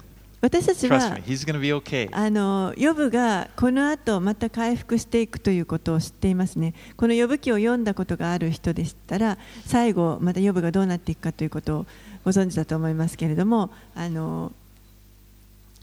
[0.46, 2.08] 私たちは okay.
[2.12, 6.76] あのヨブがこの後また回復していくということを知っていますね。
[6.98, 11.86] このヨブ記を読んだことがある人でしたら最後またヨブがどうなっていくかということを
[12.24, 14.52] ご存知だと思いますけれどもあの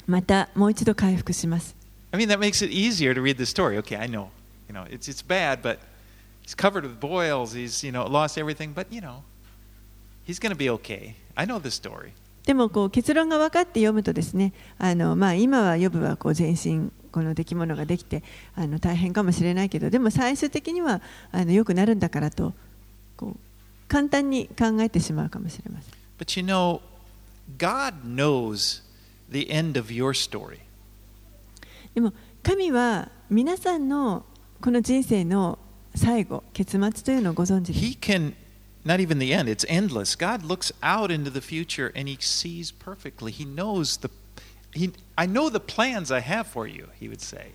[0.06, 1.74] またもう一度回復します。
[2.12, 3.76] I mean, that makes it easier to read the story.
[3.78, 4.28] Okay, I know.
[4.68, 5.78] You know, it's, it's bad, but
[6.42, 7.52] he's covered with boils.
[7.52, 9.24] He's, you know, lost everything, but, you know,
[10.24, 11.16] he's going to be okay.
[11.36, 12.12] I know the story.
[12.46, 18.22] でもこう結論が分かって読むとですねあの、まあ、今はヨブはこう全身この出来物ができて
[18.54, 22.54] あの大変かもしれないけどでも最終的にはあの良くなるんだからと
[23.16, 23.38] こう
[23.88, 25.92] 簡単に考えてしまうかもしれません。
[26.18, 26.80] But you know,
[27.58, 28.82] God knows
[29.30, 30.58] the end of your story.
[31.94, 32.12] でも
[32.42, 34.24] 神は皆さんの
[34.60, 35.58] この人生の
[35.94, 38.34] 最後結末というのをご存知です He can,
[38.85, 40.15] not even the end, it's endless.
[40.15, 43.31] God looks out into the future and he sees perfectly.
[43.31, 44.09] He knows the,
[44.73, 47.51] he, I know the plans I have for you, he would say.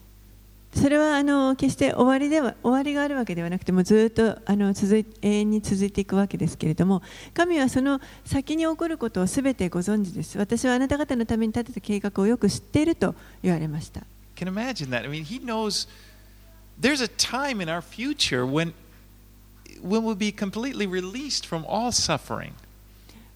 [0.75, 7.03] それはあの決して終わりでは終わりがあるわけではなくてもずっとあの続い永遠に続いていくわけですけれども
[7.35, 14.01] 神はその先に起こることをすべてご存知です私はあなた方のために立てた計画をよく知っていると言われました
[14.35, 15.05] Can imagine that.
[15.05, 15.87] I mean, he knows
[16.81, 18.73] there's a time in our future when,
[19.83, 22.53] when we'll be completely released from all suffering.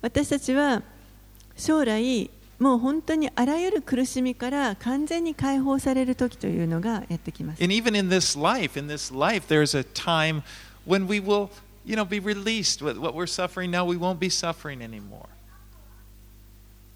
[0.02, 0.82] 私たちは
[1.56, 10.42] 将来もう本当にあらゆる苦しみから完全に解放される時というのがやってきます And even in this life, in this life, there's a time
[10.86, 11.50] when we will,
[11.84, 12.82] you know, be released.
[12.82, 15.28] What what we're suffering now, we won't be suffering anymore.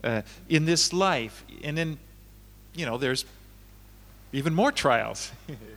[0.02, 1.98] Uh, in this life, and then,
[2.74, 3.26] you know, there's
[4.32, 5.30] even more trials.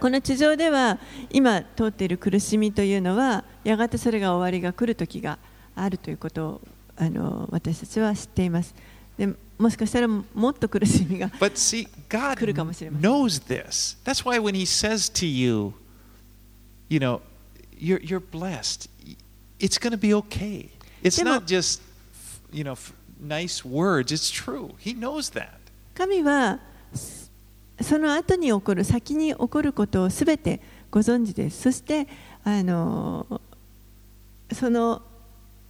[0.00, 0.98] この地上では
[1.30, 5.38] 今通っている苦しみというのはやがてそれが終わりが来る時が
[5.76, 6.60] あるということを
[6.96, 8.74] あの私たちは知っています
[9.18, 9.28] で
[9.58, 13.10] もしかしたらもっと苦しみが来るかもしれません。
[13.10, 13.98] knows this.
[14.04, 15.74] That's why when He says to you,
[16.88, 17.20] you know,
[17.78, 18.88] you're, you're blessed,
[19.58, 20.70] it's going to be okay.
[21.02, 21.82] It's not just,
[22.50, 22.76] you know,
[23.20, 24.10] nice words.
[24.10, 24.70] It's true.
[24.78, 25.60] He knows that.
[25.94, 26.58] 神は
[27.82, 30.60] その後に起こる先に起こることをすべて
[30.90, 32.06] ご存知ですそして
[32.44, 33.40] あの
[34.52, 35.02] その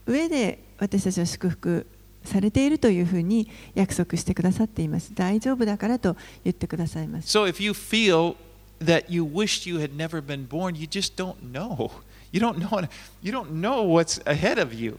[0.05, 1.85] 上で私たちは祝福
[2.23, 8.35] されているというふうに約束してくださっています大丈夫だからと言ってくださいます So if you feel
[8.83, 11.91] that you wished you had never been born, you just don't know.
[12.31, 12.87] You don't know.
[13.21, 14.97] You don't know what's ahead of you.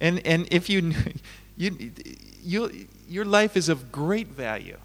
[0.00, 0.92] And and if you,
[1.56, 1.92] you,
[2.42, 4.78] you your life is of great value.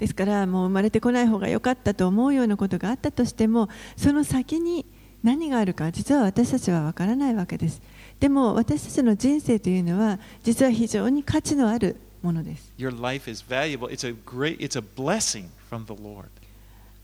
[0.00, 4.86] ですからもう生まれてこない方が良かったと思うようなことがあったとしてもその先に
[5.22, 7.82] 何があるか実は私たちは分からないわけです
[8.18, 13.88] でも私たちの人生というのは実は非常に価値のあるものです Your life is valuable.
[13.88, 14.58] It's a great.
[14.58, 16.28] It's a blessing from the Lord.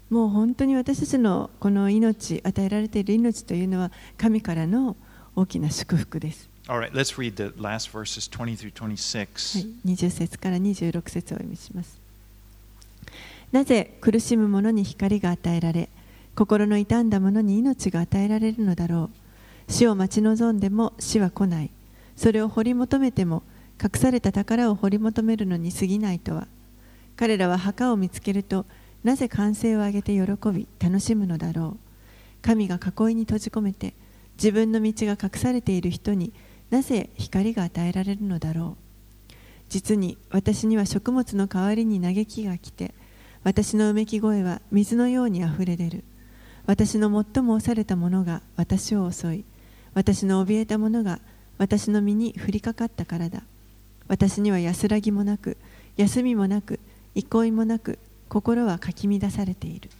[0.08, 4.96] もう本当に私たちのこの命与えられている命というのは神からの
[5.34, 9.58] 大きな祝福です All right, let's read the last verses 20 through 26.
[9.58, 12.05] はい、20節から26節をお読みします。
[13.52, 15.88] なぜ苦しむ者に光が与えられ、
[16.34, 19.10] 心の傷んだ者に命が与えられるのだろ
[19.68, 19.72] う。
[19.72, 21.70] 死を待ち望んでも死は来ない。
[22.16, 23.42] それを掘り求めても
[23.82, 26.46] 隠された宝を掘り求めるのに過ぎないとは。
[27.16, 28.66] 彼らは墓を見つけると、
[29.04, 31.78] なぜ歓声を上げて喜び楽しむのだろう。
[32.42, 33.94] 神が囲いに閉じ込めて、
[34.36, 36.32] 自分の道が隠されている人に
[36.70, 38.86] なぜ光が与えられるのだろう。
[39.68, 42.94] 実に私には食物の代わりに嘆きが来て
[43.46, 46.02] 私のうめき声は水のようにあふれ出る。
[46.66, 49.44] 私の最も押された者が私を襲い、
[49.94, 51.20] 私の怯えた者が
[51.56, 53.44] 私の身に降りかかったからだ。
[54.08, 55.56] 私には安らぎもなく、
[55.96, 56.80] 休みもなく、
[57.14, 59.90] 憩いもなく、心はかき乱されている。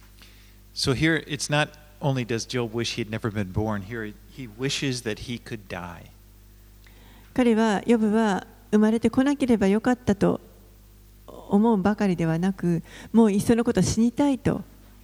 [0.75, 1.69] So here, it's not
[2.01, 5.69] only does Job wish he had never been born, here he wishes that he could
[5.69, 6.07] die.
[7.33, 10.41] 彼は、ヨブは生まれてこなければよかったと
[11.49, 12.83] 思うばかりではなく、
[13.13, 14.61] もういっそのこと死にたいと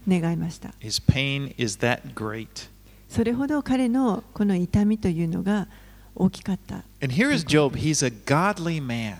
[0.07, 0.69] 願いました。
[0.79, 2.69] His pain is that great.
[3.09, 5.67] それほど彼のこの痛みというのが
[6.15, 6.83] 大きかった。
[7.01, 7.77] And here is Job.
[7.77, 9.17] He's a godly man.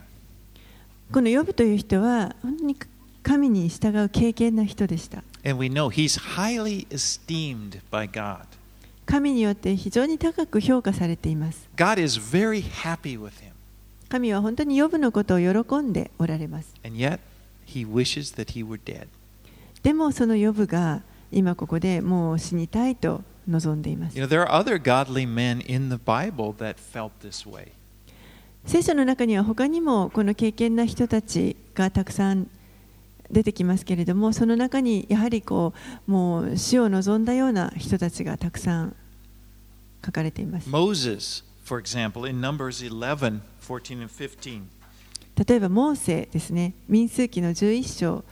[1.11, 2.76] このヨブという人は本当に
[3.21, 5.24] 神に従う経験な人でした。
[5.45, 8.45] And we know he's highly esteemed by God.
[9.05, 11.67] 神によって非常に高く評価されています。
[11.76, 13.53] God is very happy with him.
[14.14, 16.72] 神は本当にヨブのことを喜んでおられます。
[16.84, 17.18] Yet.
[19.82, 21.01] でもそのヨブが
[21.32, 24.26] 今ここでもう死にたいと望んでいます You。
[24.26, 27.72] know, there are other godly men in the Bible that felt this way.
[28.68, 32.47] 聖書の中には他にもこの経験な人たちがたくさん
[33.32, 35.74] 出てきますけれども、その中にやはりこ
[36.07, 38.95] うもう死を望んだような人たちがたくさん
[40.05, 40.70] 書かれています。
[40.70, 44.62] Moses, for example, in Numbers 11, 14 and 15.
[45.47, 48.24] 例えばモーセですね、民数記の11章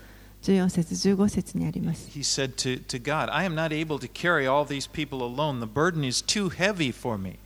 [0.43, 2.09] 14節15節にあります。
[2.09, 5.61] He said to, to God, I am not able to carry all these people alone.
[5.61, 7.39] The burden is too heavy for me.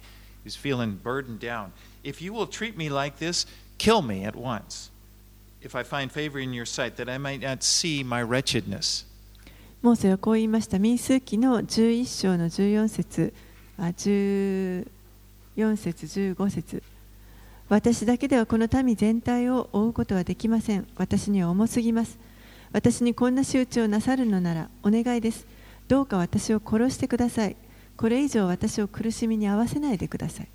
[0.44, 1.72] He's feeling burdened down.
[2.02, 3.46] If you will treat me like this,
[3.78, 4.90] kill me at once.
[5.62, 9.06] If I find favor in your sight, that I might not see my wretchedness.
[9.82, 10.78] モーセはこう言いました。
[10.78, 13.32] 民数記の11章の14節
[13.78, 14.84] あ14
[15.76, 16.82] 節15節
[17.68, 20.88] 私だけではこの民全体を追うことはできません。
[20.97, 22.18] 私には重すぎます。
[22.72, 25.47] 私にこんな仕打ちをなさるのならお願いです。
[25.88, 27.55] どうか私を殺してください。
[27.97, 30.47] これ以上私を苦しみに合わせないでください。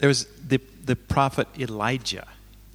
[0.00, 2.26] There was the, the prophet Elijah.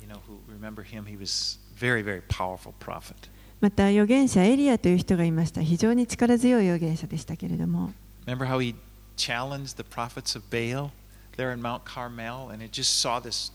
[0.01, 1.05] You know, who remember him?
[1.05, 3.29] He was very, very powerful prophet.
[3.61, 5.61] また預言者エリアという人がいました。
[5.61, 7.91] 非常に力強い預言者でしたけれども。
[8.25, 8.75] Remember how he
[9.15, 10.89] challenged the prophets of Baal
[11.35, 13.51] there in Mount Carmel, and it just saw this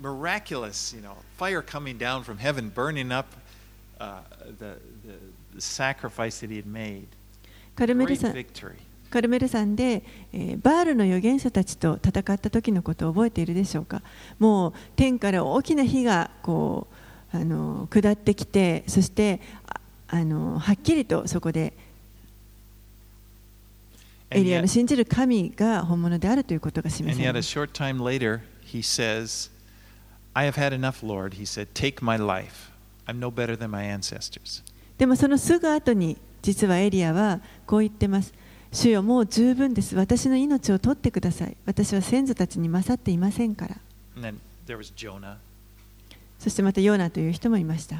[0.00, 3.26] miraculous, you know, fire coming down from heaven, burning up
[4.00, 4.20] uh,
[4.58, 4.76] the,
[5.06, 5.14] the,
[5.54, 7.06] the sacrifice that he had made.
[7.76, 8.34] カルメル山.
[9.10, 14.02] カルメル山で、えーバールの預言者たちと戦った時のことを覚えているでしょうか
[14.38, 16.86] もう天から大きな火がこ
[17.32, 21.72] うあの下ってきてそしてああのはっきりとそこで
[24.30, 27.58] エリアの信じる神が本物であるということが示されました。
[34.98, 38.32] でもそのすぐ後に実はエリアはこう言ってます。
[38.72, 39.96] 主よもう十分です。
[39.96, 41.56] 私の命を取ってください。
[41.66, 43.76] 私は先祖たちに勝っていませんから。
[46.38, 47.96] そしてまたヨーナという人もいました。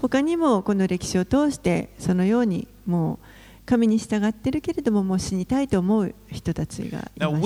[0.00, 3.18] ほかにもこの歴史を通してそのようにもう
[3.66, 7.26] 神に従ってるけれどももう死にたいと思う人たちがいました。
[7.26, 7.40] Now,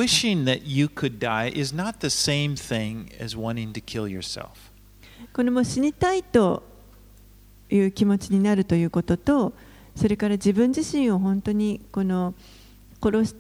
[5.33, 6.63] このもう死にたいと
[7.71, 9.53] いう気持ちになるということと
[9.97, 12.35] それから自分自身を本当にこの
[13.03, 13.35] 殺し,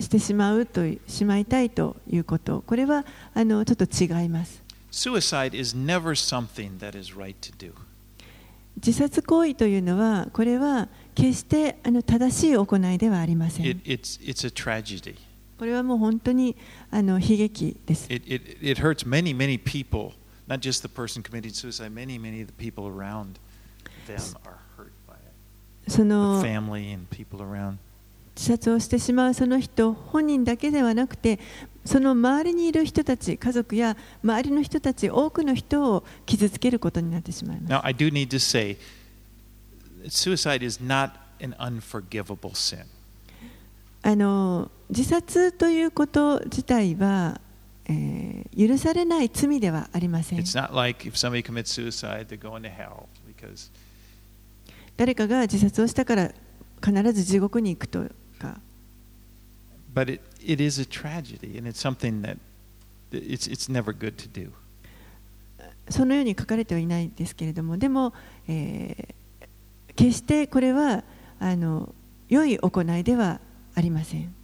[0.00, 4.62] してしまうとしまいたいということこれはあのちょっと違います。
[8.84, 15.16] 自殺行為というのはこれは決してあの正しい行いではありません It, it's, it's a tragedy.
[15.58, 16.56] これはもう本当に
[16.90, 20.12] あの悲劇です It, it, it hurts many, many people,
[20.46, 23.38] not just the person committing suicide, many, many of the people around
[24.06, 25.90] them are hurt by it.
[25.90, 27.78] その The family and people around.
[28.38, 31.40] 自殺をしてしまうその人本人だけではなくて
[31.84, 38.76] その周りにいる人たち家族や周りの人たち多くの人を傷つけることになってしまいます Now, I do need to say,
[40.06, 41.10] suicide is not
[41.40, 42.84] an unforgivable sin.
[44.02, 47.40] あの自殺ということ自体は、
[47.86, 53.70] えー許されない罪ではありません It's not like if somebody commits suicide, they're going to hell because
[54.96, 56.32] 誰かが自殺をしたから
[56.84, 58.04] 必ず地獄に行くと
[58.38, 58.60] か。
[65.90, 68.12] そのように書かれてはいないんですけれども、でも、
[68.46, 71.02] えー、決してこれは
[71.40, 71.94] あの
[72.28, 73.40] 良い行いでは
[73.74, 74.34] ありません。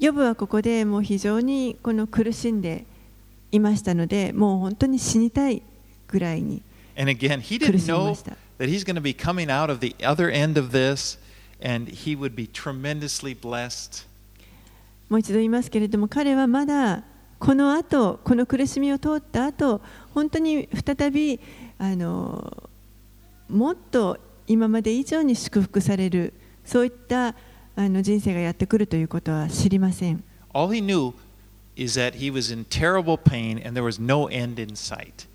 [0.00, 2.84] ヨブはここでもう非常にこの苦しんで
[3.52, 5.62] いましたので、もう本当に死にたい
[6.08, 6.60] ぐらいに。
[6.97, 9.79] And again, he 苦 didn't しみま know した that he's going to be coming out of
[9.79, 11.17] the other end of this
[11.61, 14.05] and he would be tremendously blessed.
[15.09, 17.03] もう一度言いますけれども彼はまだ
[17.39, 19.81] この後この苦しみを通った後
[20.13, 21.39] 本当に再び
[21.79, 22.69] あの
[23.49, 26.33] もっと今まで以上に祝福される
[26.65, 27.33] そういった
[27.75, 31.13] あの人生がやってくるということは知りません All he knew
[31.75, 35.27] is that he was in terrible pain and there was no end in sight.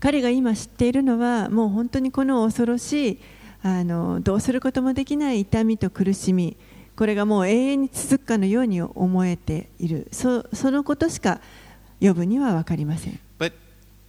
[0.00, 3.18] 彼が今知っているのはもう本当にこの恐ろしい
[3.62, 6.56] あのどうすることもできない痛みと苦しみ
[6.96, 11.40] これがもう永遠に続くかのように思えているそそのことしか
[12.00, 13.52] 呼ぶには分かりません But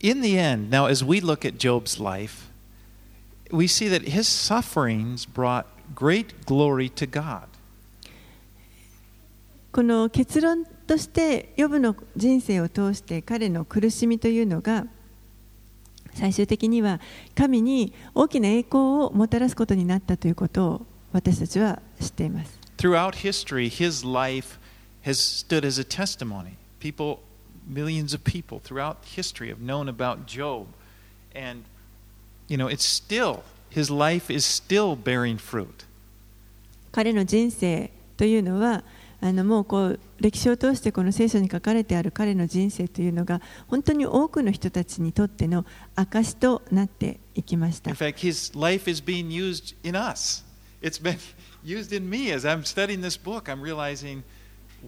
[0.02, 2.50] in the end, now as we look at Job's life,
[3.52, 5.66] we see that his sufferings brought
[5.96, 7.48] great glory to God.
[9.72, 14.86] この結論としてヨブの人生を通して彼の苦しみというのが
[16.20, 17.00] 最終的には
[17.34, 24.60] 神に大きな栄光をもたらすことになったということを私たちは知っています Throughout history, his life
[25.06, 26.52] has stood as a testimony.
[26.80, 27.20] People,
[27.68, 30.68] millions of people throughout history have known about Job.
[31.36, 31.64] And,
[32.48, 35.86] you know, it's still, his life is still bearing fruit.
[36.92, 38.84] 彼の人生というのは
[39.22, 45.66] あのもうこう歴史を通してこの聖書に書かれてある彼の人生というのが本当に多くの人たちにとっての
[45.96, 50.44] 証となっていきました In fact, his life is being used in us.
[50.82, 51.18] It's been
[51.64, 53.50] used in me as I'm studying this book.
[53.50, 54.24] I'm realizing,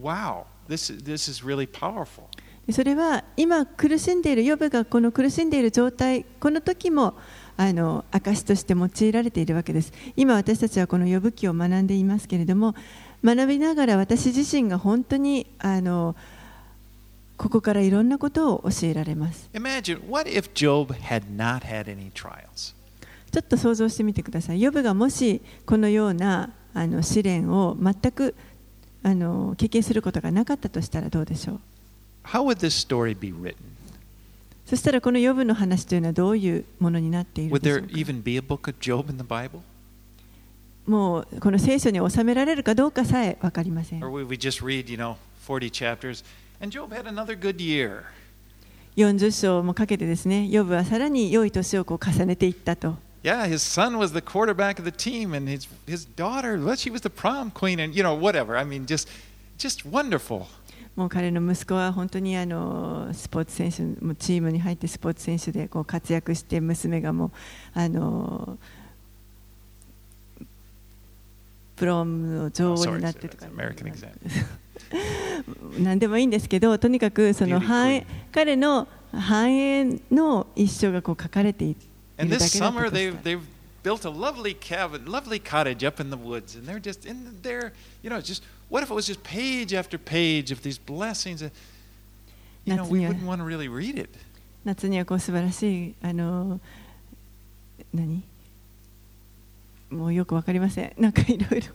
[0.00, 2.28] wow, this, this is really powerful.
[2.70, 7.14] それは今苦しんでいるヨブがこの苦しんでいる状態この時も
[7.56, 12.76] あの証として用いられているわけです今私たちはこの呼ぶ記を学んでいますけれども
[13.24, 16.16] 学びながら私自身が本当にあの
[17.36, 22.74] ここからいろんなことを教えられます Imagine, what if Job had not had any trials?
[23.30, 28.34] ちょっと想像してみてくださいヨブがもしこのようなあの試練を全く
[29.02, 31.60] あの経験することがなかったとしたらどうでしょう
[32.24, 33.56] ？How would this story be written?
[34.66, 39.60] そしたらこのヨブの話というのはどういうものになっている Would でしょ there うか？Even be a book of Job in the Bible?
[40.86, 45.16] もうこの聖書に収められるかどうかさえ分かりません Or would we just read, you know,
[45.46, 46.24] 40 chapters
[46.60, 48.02] and Job had another good year?
[48.96, 56.74] 40章もかけてですねヨブはさらに良い年をこう重ねていったと Yeah, his son was the quarterback of the team and his, his daughter, well,
[56.74, 58.56] she was the prom queen and, you know, whatever.
[58.56, 59.08] I mean, just,
[59.56, 60.46] just wonderful.
[60.96, 63.76] もう彼の息子は本当にあのスポーツ選手
[64.16, 67.30] チームに入ってスポーツ選手でこう活躍して娘がもう
[67.72, 68.58] あの
[71.82, 73.46] プロムの女 Oh, 王になってとか.
[75.80, 81.80] 何でもいいんですけどとにかくその繁.栄彼の繁栄の一生がこう書かれている
[82.18, 82.80] だけだと
[83.82, 87.72] built a lovely cabin, lovely cottage up in the woods, and they're just in there,
[88.00, 91.42] you know, just what if it was just page after page of these blessings?
[92.64, 94.08] You know, we wouldn't want to really read it.
[94.64, 96.60] 夏にはこう素晴らしいあの
[97.92, 98.22] 何
[99.92, 101.68] もうよくわかりませんなんかいろいろ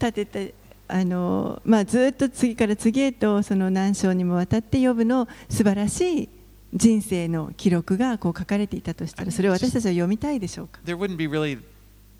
[0.00, 0.54] 立てて
[0.86, 6.28] あの、まあ、ずっと次から次へとその何章にもわたって呼ぶの素晴らしい
[6.74, 11.58] 人生の記録がこう書かれていたとしたらそれを私たちは読みたいでしょうか？there wouldn't be really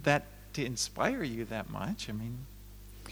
[0.05, 0.22] that
[0.55, 2.11] to inspire you that much.
[2.11, 2.32] I mean,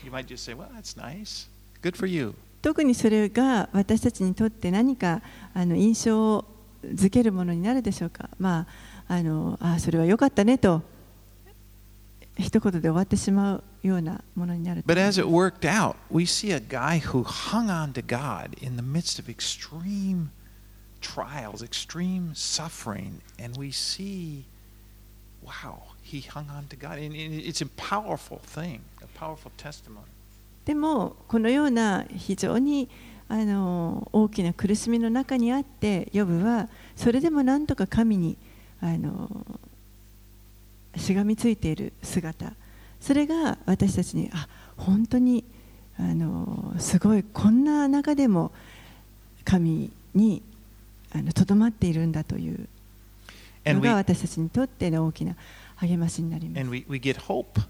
[0.05, 1.49] you might just say, well, that's nice.
[1.83, 2.35] Good for you.
[2.63, 5.21] 特にそれが私たちにとって何か
[5.55, 6.45] あの印象
[6.87, 8.31] づけるものになるでしょうか？
[8.39, 8.67] ま
[9.09, 10.83] ああのあそれは良かったねと
[12.39, 18.77] 一言で終わってしまうようなものになると But as it worked out, we see a guy who hung on to God in
[18.77, 20.31] the midst of extreme
[21.01, 24.45] trials, extreme suffering, and we see,
[25.43, 26.99] wow, he hung on to God.
[26.99, 30.07] And it's a powerful thing, a powerful testimony.
[30.65, 32.89] でもこのような非常に
[33.29, 38.37] あの大きな苦しみの中にあってヨブはそれでもなんとか神に
[38.81, 39.31] あの
[40.97, 42.53] しがみついている姿。
[43.01, 45.45] それが私たちにあ本当に
[45.99, 48.53] あのすごいこんな中でも
[49.45, 50.43] 神に
[51.35, 52.69] とどまっているんだという
[53.65, 55.35] のが私たちにとっての大きな
[55.77, 56.71] 励ましになります。
[56.71, 57.61] we, we get hope.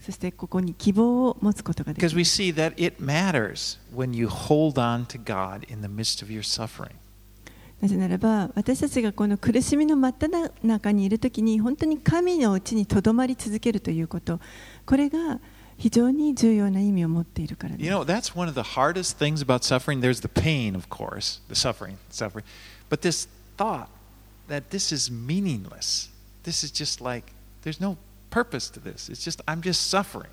[0.00, 2.12] そしてここに希望を持つことができます
[7.82, 14.38] なぜならば私たちがこの苦しみの真っ只中にいるときに本当に神のうちにとどまり続けるということ
[14.86, 15.40] これが
[15.78, 20.00] 非常に重要な意味を持っているからです You know, that's one of the hardest things about suffering.
[20.00, 22.44] There's the pain, of course, the suffering, suffering.
[22.88, 23.26] But this
[23.56, 23.88] thought
[24.48, 26.08] that this is meaningless.
[26.44, 27.32] This is just like,
[27.64, 27.96] there's no
[28.30, 29.08] purpose to this.
[29.08, 30.30] It's just, I'm just suffering.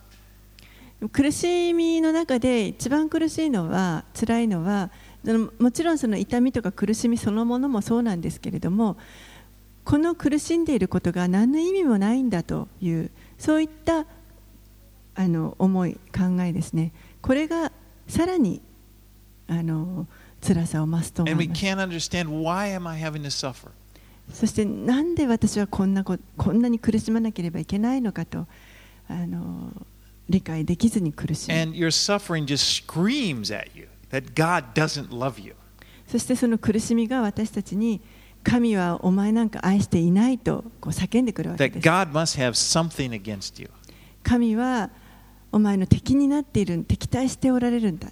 [1.12, 4.92] 苦しみの中で一番苦しいのは辛いのは
[5.60, 8.98] もちろんその痛みとか苦しみそのものもそうなんですけれども
[9.84, 14.06] この苦しんでいることが何の意味もないんだというそういった
[15.16, 16.94] あの思い考えですね。
[17.22, 17.72] これが
[18.08, 18.62] さらに
[19.50, 20.08] あの
[20.42, 21.60] 辛さを増すと思います?
[24.34, 28.48] そしてなんで私はこんなここんなに苦しまなければいけないのかと
[29.10, 29.74] あの
[30.30, 31.60] 理解できずに苦しむ。
[31.60, 33.89] And your suffering just screams at you
[36.08, 38.02] そしてその苦しみが私たちに
[38.44, 41.84] 神はお前なんか愛していないとこう叫んでくるわけです。
[44.24, 44.90] 神は
[45.52, 48.10] お前の敵になっている、敵対しておられるんだ。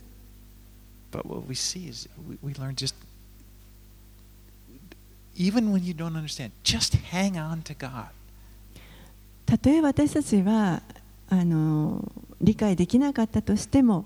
[9.46, 10.82] たとえ私たちは
[11.30, 14.06] あの理解できなかったとしても、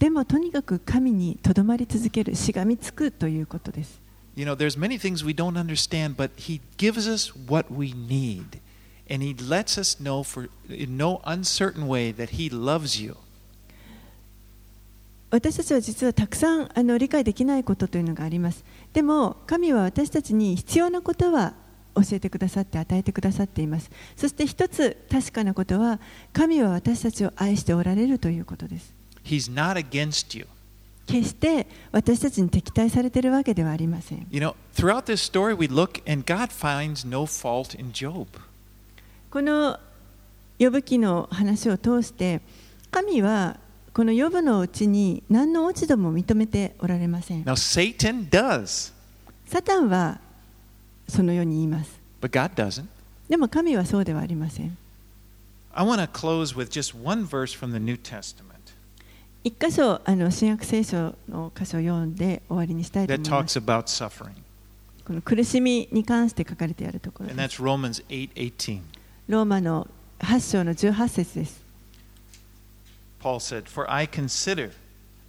[0.00, 4.00] でもとにかく神にとどまり続ける、しがみつくということです。
[4.34, 8.58] You know, there's many things we don't understand, but He gives us what we need.
[9.10, 13.14] And He lets us know for in no uncertain way that He loves you.
[15.30, 18.64] 私たちは実はたくさんあの理解できないことというのがあります。
[18.94, 21.52] でも神は私たちに必要なことは
[21.94, 23.90] 教えてくださって与えてくださっています。
[24.16, 26.00] そして一つ確かなことは
[26.32, 28.99] 神は私たちを愛しておられるということです。
[29.23, 30.47] He's not against you.
[31.07, 34.27] 決して私たちに敵対されているわけではありません。
[34.31, 38.27] You know, throughout this story, we look and God finds no fault in Job.
[39.29, 39.79] この
[40.57, 42.41] 呼ぶ記の話を通して
[42.91, 43.57] 神は
[43.93, 47.43] この呼ぶのうちに何の落ち度も認めておられません。
[47.43, 48.93] Now, Satan does,
[49.47, 50.19] サタンは
[51.07, 51.99] そのように言います。
[52.21, 52.85] but God doesn't.
[53.29, 54.77] でも神はそうではありません。
[55.73, 58.48] I want to close with just one verse from the New Testament
[59.42, 64.32] 一箇所あの新約聖書の箇所を読んで終わりにしたいと思います talks about suffering,
[65.04, 68.80] この苦しみに関して書かれてあるところ and です that's Romans 8:18.
[69.28, 69.88] ローマの
[70.18, 71.62] 8章の18節です
[73.22, 74.72] Paul said, "For I consider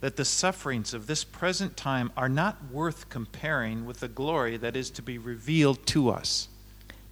[0.01, 4.77] that the sufferings of this present time are not worth comparing with the glory that
[4.77, 6.49] is to be revealed to us."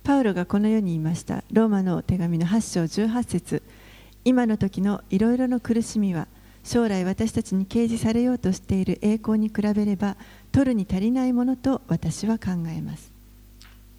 [0.03, 3.63] パウロがこのように言いましたローマの手紙の8章18節
[4.25, 6.27] 今の時のいろいろの苦しみは
[6.69, 10.15] 将来私たちに掲示されようとしている栄光に比べれば
[10.51, 13.11] 取るに足りないものと私は考えます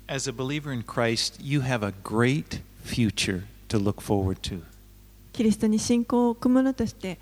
[0.06, 4.62] As a believer in Christ, you have a great future to look forward to.
[5.32, 7.18] キリストに信仰を置く者として、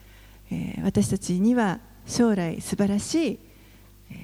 [0.51, 3.39] えー私たちには将来素晴らしい、
[4.11, 4.15] え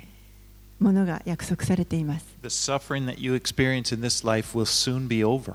[0.80, 5.54] ーものが約束されています The suffering that you experience in this life will soon be over.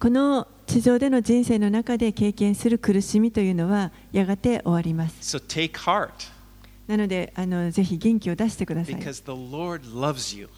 [0.00, 6.10] この地上での人生の中で経験する苦しみというのはやがて終わります So take heart
[6.86, 10.48] なのであのぜひ元気を出してください because the Lord loves you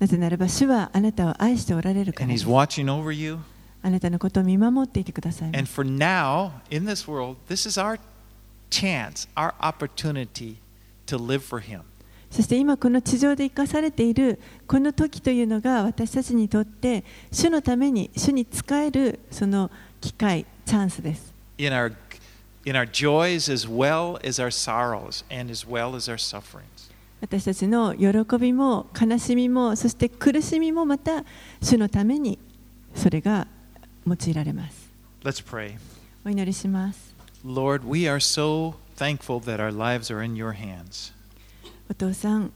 [0.00, 3.38] なぜならば主はあなたを愛しておられるか and ら He's です watching over you.
[3.82, 8.00] あなたのことを見守っていてくださいま And す for now, in this world, this is our
[8.70, 10.56] chance, our opportunity
[11.06, 11.82] to live for Him.
[12.34, 19.70] そして今この地上で生かされているこの時というのが私たちにとって主のために主に使えるその
[20.00, 21.32] 機会、チャンスです。
[27.20, 31.24] 私たちの喜びも悲しみもそして苦しみもまた
[31.62, 32.40] 主のために
[32.96, 33.46] それが
[34.04, 34.90] 用いられます。
[35.24, 35.76] S pray.
[36.26, 37.14] お祈りします。
[37.44, 41.13] Lord, we are so thankful that our lives are in your hands.
[41.94, 42.52] お父さん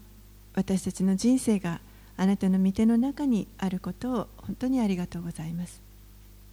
[0.57, 1.81] 私たちの人生が
[2.17, 5.81] あなたの見ての中にあることを本当にありがとうございます。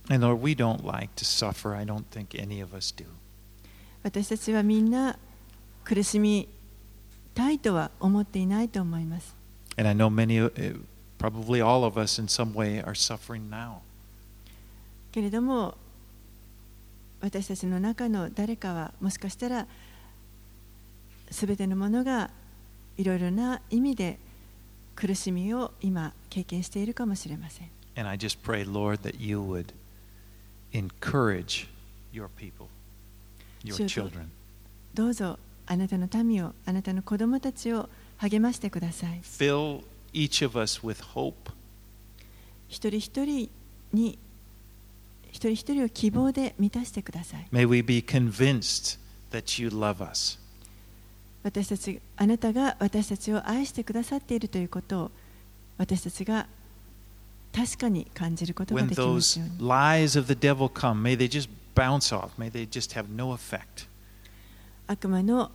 [0.07, 0.37] Lord,、
[0.85, 1.09] like、
[4.03, 5.17] 私たちはみんな
[5.83, 6.47] 苦しみ
[7.33, 9.33] たいとは思っていないと思います。
[9.77, 10.51] Many,
[15.11, 15.75] けれども
[17.19, 19.65] 私たちの中の誰かはもしかしたら
[21.31, 22.29] すべてのものが
[22.97, 24.19] いろいろな意味で
[24.95, 29.73] 苦しみを今経験しているかもしれません And I just pray, Lord, that you would
[30.73, 31.67] encourage
[32.13, 32.67] your people,
[33.63, 34.27] your children.
[34.93, 39.83] どうぞあなたの民をあなたの子供たちを励ましてください Fill
[40.13, 41.33] each of us with hope
[42.67, 43.49] 一人一人
[43.93, 44.17] に
[45.31, 47.47] 一人一人を希望で満たしてください。
[47.51, 48.97] May we be convinced
[49.31, 50.39] that you love us.
[51.45, 55.11] 私たちあなたが私たちを愛してくださっているということを
[55.77, 56.47] 私たちが
[57.55, 62.29] 確かに感じることができます those ように lies of the devil come, may they just bounce off.
[62.39, 63.87] May they just have no effect.
[64.87, 65.51] 悪魔の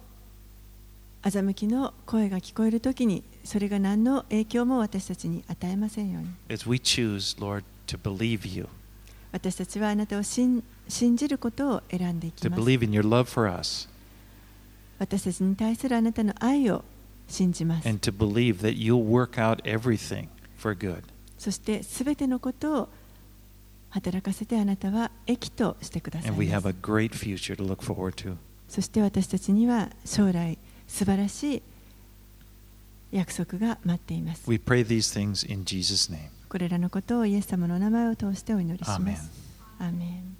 [1.22, 8.68] 欺きの声が聞こえるときにそれが何の影響も私たちに与えませんように As we choose, Lord, to believe you,
[9.32, 13.88] 私たちはあなたを信信じることを選んでいき to ます believe in your love for us,
[15.00, 16.84] 私たちに対するあなたの愛を
[17.26, 20.28] 信じます and to believe that you'll work out everything
[20.58, 21.02] for good.
[21.38, 22.88] そしてすべてのことを
[23.90, 28.36] 働かせてあなたは益としてください And we ま have す a great future to look forward to.
[28.68, 31.62] そして私たちには将来素晴らしい
[33.10, 36.28] 約束が待っています We pray these things in Jesus' name.
[36.48, 39.30] これらのことをイエス様の名前を通してお祈りしま.す
[39.78, 40.36] アーメン